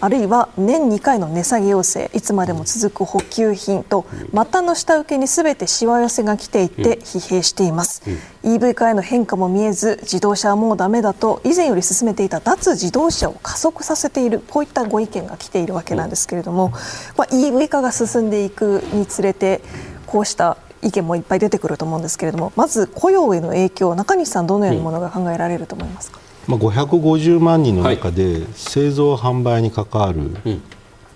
[0.00, 8.02] あるいは年2回の値下げ要請いつまでも続く補給品と末端の下請けにすべてしわ寄せが来ていて疲弊しています、
[8.42, 16.70] EV 化への変化も見えず自動車はもうダメだと以前より進めていた脱自動車を加速させているこういったご意見が来ているわけなんですけれども、
[17.16, 19.62] まあ、EV 化が進んでいくにつれて
[20.06, 30.30] こうした意見もいっぱい出てくると思うんですけれどもまず雇用への影響中西さんどのようなものが考えられると思いますか、まあ、550万人の中で製造販売に関わる、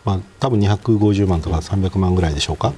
[0.04, 2.72] まあ、多分250万とか300万ぐらいでしょうか、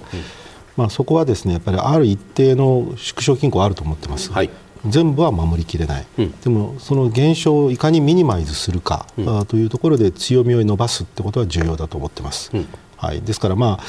[0.76, 4.50] まあ、そこはですねやっぱりある一定の縮小均衡あると思ってます、はい。
[4.86, 6.40] 全部は守りきれない、うん。
[6.40, 12.66] でもその減少をいかにミニマイズするか、あというところで強みを伸ばすってことは重要だと思ってます、うん。
[12.96, 13.84] はい、ですからまあ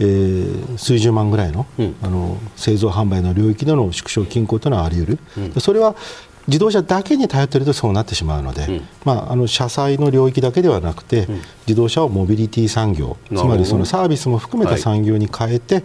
[0.00, 1.96] えー数十万ぐらいの,、うん。
[2.02, 5.94] あの製造販売の領域での縮小均衡というのはあり得る、でそれは
[6.48, 8.82] 自動車だけに頼っているとそうなってしまうので、ん。
[9.04, 11.28] まあ、あの車載の領域だけではなくて、
[11.66, 14.76] 自動車をモビリティ産業つまりそのサービスも含めはい。
[14.76, 15.84] た産業に変えて、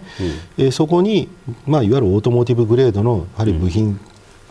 [0.57, 1.29] えーそこに、
[1.65, 3.99] まあ、いわゆるオートモーティブグレードのやはり部品、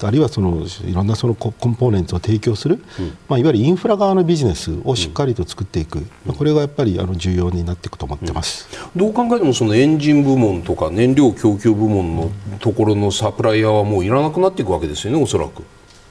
[0.03, 2.85] あるいはそのいろんなそのココンポーネンツを提供する、
[3.29, 8.69] まあ、いわゆるインフラ側のビジネスをしっかりと作っていく、まあこれがやっぱりあの重要になっていくと思ってます。
[8.95, 15.63] どう考えてもそのエンジン部門とか燃料供給部門のところのサプライヤーはもういらなくなっていくわけですよねおそらく。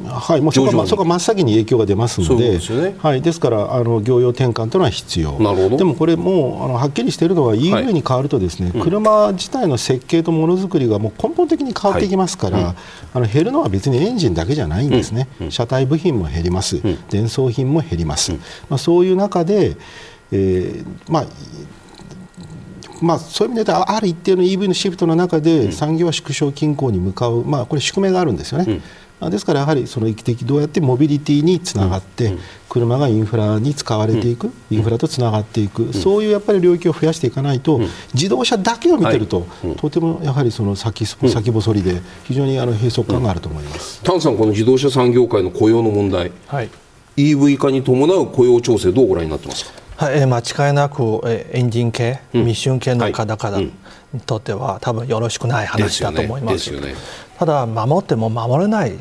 [0.03, 2.95] はい、もうそこはそこは真っ先に影響が出ますので、ですよね。
[2.99, 5.31] はい、ですからあの業用転換というのは必要。
[5.39, 5.77] なるほど。
[5.77, 12.75] でもこれもうあのはっきりしているのは EV に変わるとですね、車自体の設計とものづくりがもう根本的に変わってきますから、
[13.13, 18.33] あの減るのは別にエンジンだけじゃないんですね、車体部品も減ります、伝送品も減ります、
[18.69, 19.77] まあ、そういう中で、
[20.31, 21.25] えーまあ
[23.01, 28.81] まあ、そういう意味で言うとある一定の EV のシフトの中で産業は縮小均衡に向かう、まあ、これ宿命があるんですよね、あ
[29.29, 32.37] ですからやはりその域的どうやってモビリティにつながって、
[32.69, 37.81] 車がインフラに使われていく、インフラとつながっていく、そういうやっぱり領域を増やしていかないと、
[38.13, 39.47] 自動車だけを見てると、
[39.77, 44.01] とてもやはりその先先細りで非常にあの閉塞感があると思います。
[44.03, 46.31] 丹さんこの自動車産業界の雇用の問題。
[46.47, 46.69] はい。
[47.17, 49.71] EV 化に伴う雇用調整どうご覧になってますか？
[49.95, 53.71] はい、間違いなくエンジン系、うん、ミッション系の方々
[54.15, 56.71] にとっては、多分よろしくない話だと思います。
[56.71, 56.95] ねね、
[57.37, 58.93] ただ守っても守れない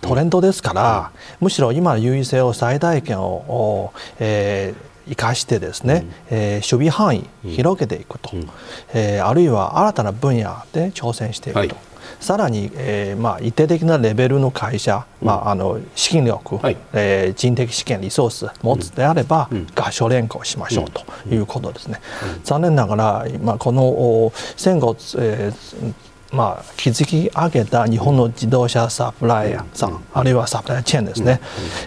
[0.00, 1.10] トレンドですから、
[1.40, 8.48] うん、むしろ今の優位性を最大限を、えー生かしてですね、うん、えー、守備範囲広げていくと、うん、
[8.94, 11.74] えー、あるいは新たな分野で挑戦していくと、はい、
[12.18, 22.00] さらに、えーまあ、一定的なレベルの会社、うん、まあ、あの資金力、はい、えー、人的資源リソース持つであれば、うん、合唱連行しましょうということですね。
[22.44, 25.94] 残念ながら、まあ、この戦後、えー
[26.32, 31.40] まあ、築き上げた日本の自動車サプライヤーさん、あるいはサプライチェーンですね、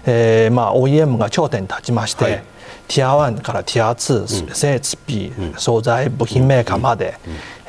[0.06, 2.44] えーまあ、OEM が頂点に立ちまして、はい。
[2.88, 7.18] ティア1からティア2、設備、惣菜部品メーカーまで、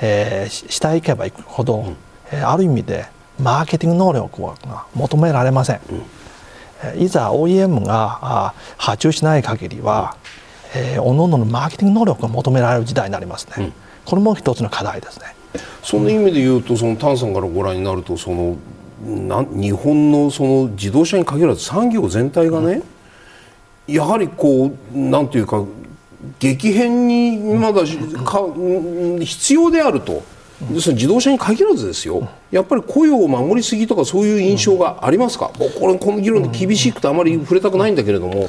[0.01, 1.95] えー、下行けば行くほど、えー、
[2.33, 3.07] ある意味で
[3.41, 5.81] マーケティング能力は求められません、
[6.97, 10.17] いざ OEM が発注しない限りは、
[10.75, 13.73] えー、おのおののマーケティング能力が求められる時代になりますね、
[14.05, 15.27] これも一つの課題ですね。
[15.83, 18.57] その意味で言うとその丹さんからご覧になるとその
[19.05, 22.83] な日本のその自動車に限らず産業全体がね、
[23.89, 23.95] うん。
[23.95, 25.65] やはりこうなんていうか
[26.39, 27.83] 激変にまだ
[28.25, 28.41] か
[29.21, 30.23] 必要であると。
[30.61, 38.49] です自動車に限らずですよ、やっぱり雇用を守りすぎとかそういう印象がありますか、うん、これこの議論で厳しくてあまり触れたくないんだけれども、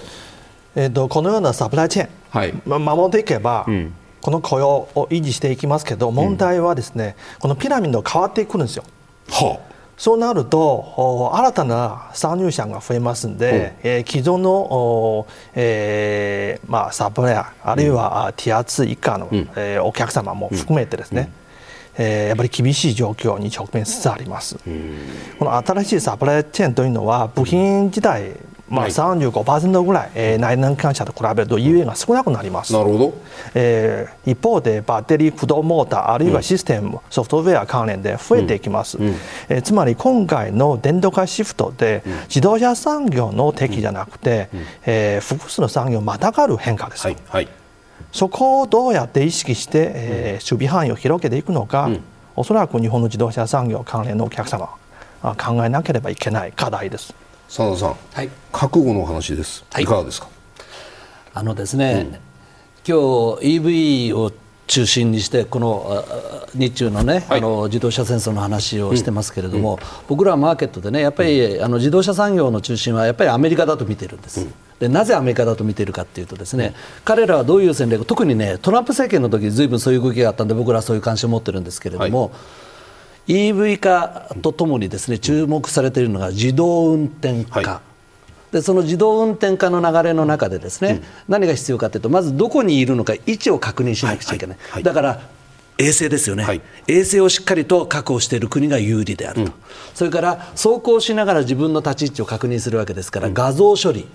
[0.76, 2.54] えーと、このようなサプライチェーン、はい。
[2.66, 8.84] ま、守っていけば、うん、この雇用を維持していきますけど問題はですね、うん、このピラミッド変わってくるんですよ。
[9.30, 9.76] はあ。
[9.98, 21.45] そうなると新たな参入者が増えますんで、うん、えー、既存の、えーまあ、サプライヤーあるいは、ティア2以下の、うん、えー、お客様も含めてですね、うん、
[21.98, 24.98] えー、やっぱり厳しい状況に直面しつつあります、うん、
[25.40, 28.34] この新しいサプライチェーンというのは部品自体
[28.68, 32.74] まあ、35%ぐらい、えー、内燃機関車と比べると UA が少なくなります。
[32.74, 33.14] なるほど、
[33.54, 39.08] えー、一方でバッテリー駆動モーターあるいはシステム、うん、ソフトウェア関連で増えていきます、うん。
[39.08, 39.16] うん、
[39.50, 47.18] えー、つまり今回の電動化シフトで、自動車産業の敵じゃなくて、うん、えー、複数の産業をまたがる変化です、はい。
[47.28, 47.48] はい、
[48.12, 52.02] そこをどうやって意識して、えー、守備範囲を広げていくのか、うん、
[52.36, 54.70] おそらく日本の自動車産業関連のお客様
[55.22, 57.14] 考えなければいけない課題です。
[57.48, 60.28] 佐田さん、はい、覚悟の話です、はい、いかがですか？
[61.34, 64.32] あのですね、うん、今日 EV を
[64.68, 66.04] 中心にしてこの
[66.56, 74.42] 日中のね、はい、あの自動車戦争の話をしてますけれども、うん、僕らはマーケットでねやっぱり、あの自動車産業の中心はやっぱりアメリカだと見てるんです。
[74.42, 74.54] うん。
[74.80, 82.32] でなぜアメリカだと見ているかというとですね、彼らはどういう戦略特にねトランプ政権の時ずいぶんそういう動きがあったんで僕らはそういう関心を持ってるんですけれども、はい。
[83.52, 87.60] EV 化とともにですね注目されているのが自動運転化。
[87.60, 87.95] はい
[88.56, 94.72] でその自動運転化の流れの中でですね、うん、何が必要かというとまずどこにいるのか位置を確認しなくちゃいけない、はい。
[94.76, 95.22] はい、だから
[95.78, 99.54] 衛星ですよね、はい、衛星をしっかりと確保している国が有利であると、うん、
[99.94, 104.08] それから走行しながら自分の立ち位置を確認するわけですから、うん、画像処理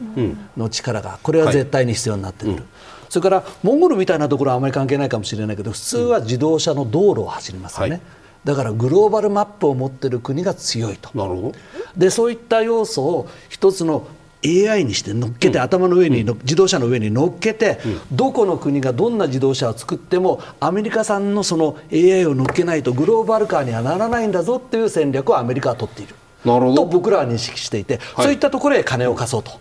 [0.57, 2.62] の力がこれは絶対に必要になってくる、
[3.11, 8.01] それからモンゴルみたいなところはあまり関係ないかもしれないけど普通は自動車の道路を走りますよね。
[8.43, 11.11] だからグローバルマップを持っている国が強いと。
[11.14, 11.53] なるほど。
[11.95, 14.07] でそういった要素を一つの
[14.45, 26.14] AI にして乗っけて、うん、頭の上に、うん、自動車の上に乗っけて、うん、どこの国がどんな自動車を作ってもアメリカ産のその AI を乗っけないとグローバル化にはならないんだぞっていう戦略をアメリカは取っている。
[26.74, 29.61] と僕らは認識していて、はい、そういったところへ金を貸そうと。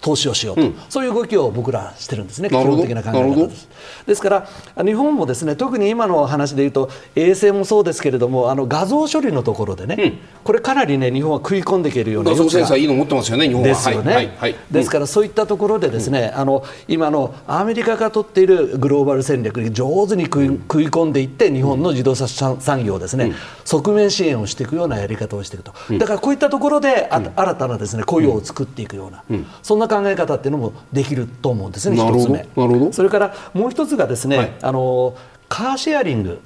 [0.00, 3.68] 投資をしようと、うん、そういう動きを僕らしてるんですね、基本的な考え方です。
[4.06, 4.28] ですか
[4.76, 13.68] ら、日本もですね特に今の話でいうと、衛星もそうですけれども、あの画像処理のところでね、うん、これ、かなりね、日本は食い込んでいけるような画像センサーいいの持ってますよね、日本は。
[13.68, 23.32] ですよね、はいはい、ですから、そういったところで、ですね、あの今のアメリカが取っているグローバル戦略に上手に食い,、食い込んでいって、日本の自動車産業をですね、
[23.64, 29.24] 側面支援をしていくようなやり方をしていくと、だからこういったところで、新たなですね雇用を作っていくような、
[29.62, 32.46] そんな考え方っていうのもできると思うんですね、一つ目。
[32.92, 35.16] それからもう一つがですね、はい、あの
[35.50, 36.40] カーシェアリング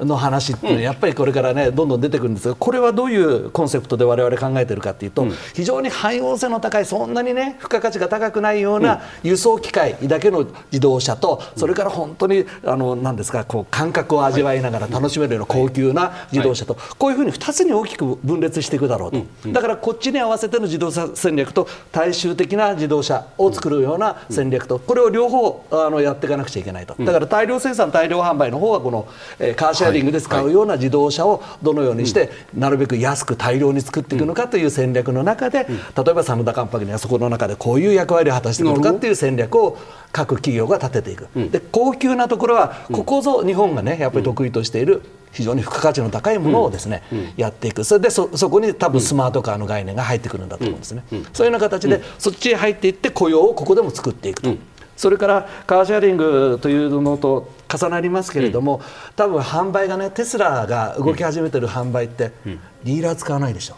[0.00, 26.96] の話って、やっぱりこれからねどんどん出てくるんですがこれはどういうコンセプトで我々考えているかというと、非常に汎用性の高いそんなにね付加価値が高くないような輸送機械だけの自動車と、それから本当にあのなんですかこう感覚を味わいながら楽しめるような高級な自動車と、こういうふうに2つに大きく分裂していくだろうと、だからこっちに合わせての自動車戦略と大衆的な自動車を作るような戦略とこれを両方あのやっていかなくちゃいけないと。
[26.98, 39.78] だから大量生産大量販売売の方はこの、えー、カーシェアリングで使うような自動車をどのようにして、なるべく安く大量に作っていくのかという戦略の中で、例えば真田カンパニーはそこの中でこういう役割を果たしていくのかという戦略を
[40.12, 47.02] 各企業が立てていく、で高級なところはここぞ日本がねやっぱり得意としている非常に付加価値の高いものをですね、
[47.36, 47.84] やっていく。
[47.84, 54.54] それでそこに多分スマートカーの概念が入ってくるんだと思うんですね、そういうような形で、そっちへ入っていって雇用をここでも作っていくと。
[54.98, 58.82] それからカーシェアリングというのと重なりますけれども、
[59.14, 63.76] 多分販売がねテスラが動き始めてる販売って、ディーラー使わないでしょ、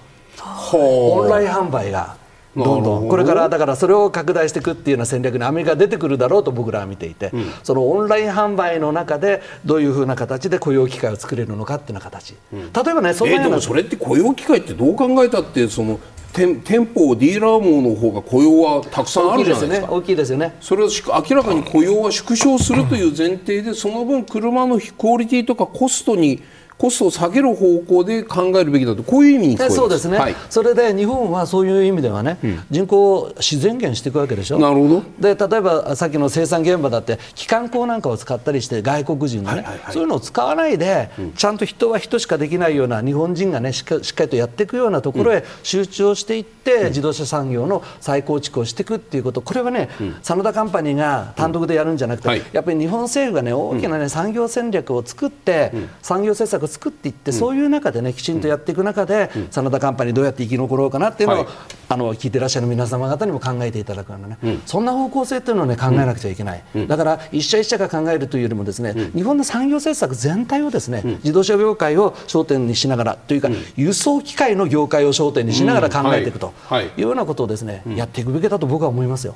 [1.18, 1.20] う。
[1.20, 2.16] オンライン販売が
[2.57, 3.09] どんどん。
[3.09, 16.01] これからだからそれを拡大していくっていうような戦略にアメリカ出てくるだろうと僕らは見ていて、うん、そのオンライン販売の中でどういうふうな形で雇用機会を作れるのかっていうような形、うん、例えばねそんなような、えー、でもそれって雇用機会ってどう考えたってその
[16.32, 19.92] 店店舗ディーラー網の方が雇用はたくさんあるじゃないですか。
[19.92, 20.57] 大きいですよね。
[20.61, 20.88] それは
[21.28, 26.42] 明らかに雇用は縮小するという前提でその分車のクオリティとかコストに
[26.80, 34.58] コストを下げる方向で考えるべきだとこういう意味にそうですね、はい、それで日本はそういう意味ではね、うん、人口を自然減していくわけでしょ。
[34.58, 35.02] なるほど。
[35.18, 49.42] で例えばさっきの生産現場だって機関工なんかを使ったりして外国人のね、はいはいはい、そういうのを使わないで、うん、ちゃんと人は人しかできないような日本人がねしっかりとやっていくようなところへ集中をしていって、うん、自動車産業の再構築をしていくっていうこと。
[49.42, 49.90] これはね、
[50.22, 61.46] 真田カンパニーが単独でやるんじゃなくて、はい、やっぱり日本政府がね大きなね産業戦略を作って、産業政策を作っていってそういう中でねきちんとやっていく中で、真田カンパニーどうやって生き残ろうかなっていうのを、はい、
[61.88, 76.52] あの聞いてらっしゃる皆様方にも考えていただくようなね、うん、そんな方向性っていうのをね考えなくちゃいけない、うん、だから一社一社が考えるというよりもですね、うん、日本の産業政策全体をですね、自動車業界を焦点にしながらというか、輸送機械の業界を焦点にしながら考えていくと
[76.96, 77.00] い。
[77.00, 79.34] うようなことをですね、やっていくべきだと僕は思いますよ。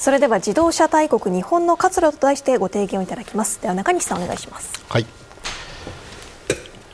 [0.00, 3.60] それでは自動車大国日本の活路と題してご提言をいただきます。
[3.60, 4.82] では中西さんお願いします。
[4.88, 5.04] はい、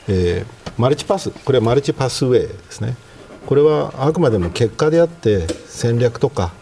[0.09, 2.97] えー、マルチパスこれはマルチパスウェイですね。
[3.47, 6.53] これはあくまでも結果であって戦略とか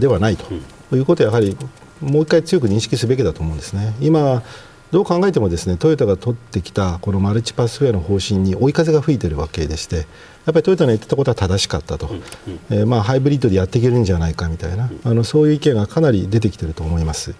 [0.00, 0.52] ではないと。
[0.96, 1.56] いうことをやはり
[2.00, 3.94] もう一回強く認識すべきだと思うんですね。
[4.00, 4.42] 今
[4.90, 10.06] どう考えてもですねトヨタが取ってきたこのマルチパスウェイの方針に追い風が吹いているわけでして
[10.44, 12.22] やっぱりトヨタの言ってたことは正しかったと、うんうん、
[12.70, 17.34] えー、まあ、ハイブリッドでやっていけるんじゃないかみたいな、うん、あのそういう意見がかなり出てきていると思います。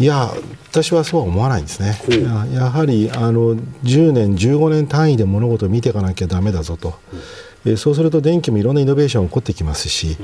[0.00, 0.30] いや
[0.70, 2.00] 私はそうは思わないんですね、
[2.54, 6.94] やはりあの10年、15年単位で物事を見ていかなきゃだめだぞと、
[7.64, 10.16] えー、そうすると電気もいろんなイノベーションが起こってきますし、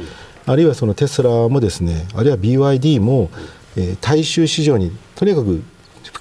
[0.47, 3.31] あるいはそのテスラもですねあるいは BYD も、
[3.77, 5.63] えー、大衆市場にとにかく普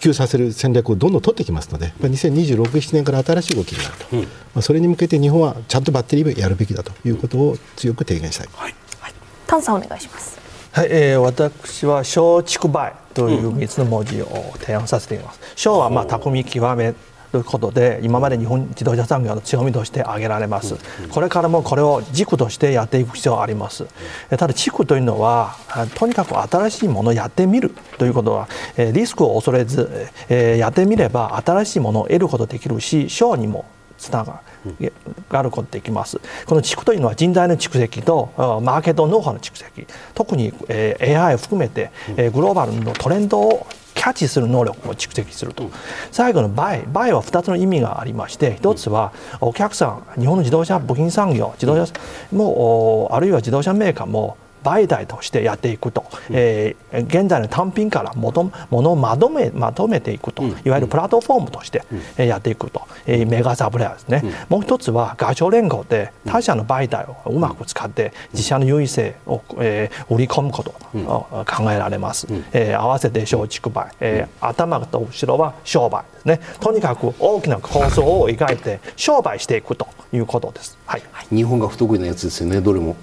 [0.03, 8.47] 及させる戦略をどんどん取ってきますので、2026、7年から新しい動きになると、うん、まあ、それに向けて日本はちゃんとバッテリーをやるべきだということを強く提言したい。
[8.53, 9.13] はい、はい、
[9.47, 10.39] 丹さんお願いします。
[10.71, 14.27] はい、えー、私は小畜梅という3つの文字を
[14.59, 15.39] 提案させています。
[15.55, 16.93] 小はまあ巧み極め
[17.33, 20.75] ということで今まで日本自動車産業の強みとして挙げられます、
[21.09, 23.87] これからもこれを軸としてやっていく必要があります。
[24.29, 25.55] ただ軸というのは
[25.95, 29.89] とにかく新しいものをやってみるということはリスクを恐れず
[30.29, 33.65] やってみれば新しいものを得ることできるし賞にも
[33.97, 36.19] つながることできます。
[36.45, 39.87] この蓄というのは人材の蓄積とマーケットノウハウの蓄積。
[40.13, 45.69] 特に AI を含めてグローバルのトレンドをキャッチする能力を蓄積すると、
[46.11, 46.83] 最後のバイ。
[46.91, 51.93] バイは2つの意味がありまして1つはお客さん日本の自動車部品産業自動車
[52.31, 61.83] もあるいは自動車メーカーも媒体としてやっていくと、うん、えー、現在の単品からもとものをまとめまとめていくと、うん、いわゆるプラットフォームとして、
[62.17, 76.39] うん、やっていくと、えー、メガサプライヤーですね、もう一つは画商連合で他社の媒体をうまく使って自社の優位性を、えー、売り込むことを考えられます、うん、えー、合わせて松竹梅、えー、頭と後ろは商売ですね。
[76.59, 82.95] とにかく大きな構想を描いて商売していくということです、はい、日本が不得意なやつですよねどれも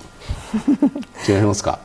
[1.28, 1.78] 違いますか？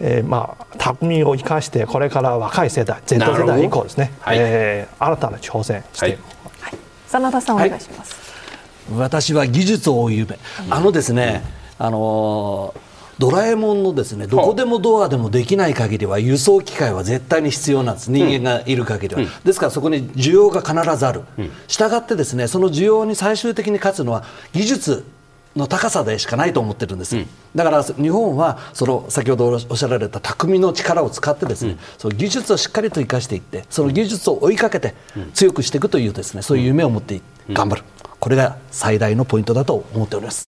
[0.00, 6.18] えー、まあ巧みを生かしてこれから若い世代 Z 世代以降ですね、はい、えー、新たな挑戦して、はい、
[6.60, 6.78] はい、
[7.08, 8.14] 真田さんお願いします、
[8.90, 10.38] はい、私は技術を追う夢、
[10.68, 11.44] あのですね、
[11.78, 12.74] うん、あの
[13.20, 18.10] ドラえもんのですねどこでもドアでもできない限りは輸送機械は絶対に必要なんです。
[18.10, 25.04] 人間がいる限りは、うん、ですからそこに需要が必ずある、うん、したがってですねその需要に最終的に勝つのは技術
[25.56, 34.94] の高さでしかないと思ってるんです、うん、だから日本はその先ほどおっしゃられた匠の力を使ってですね、うん、その技術をしっかりと生かしていってその技術を追いかけて
[35.32, 37.20] 強くしていくというですねそういう夢を持って
[37.50, 37.82] 頑張る。
[38.24, 40.53] これが最大のポイントだと思っております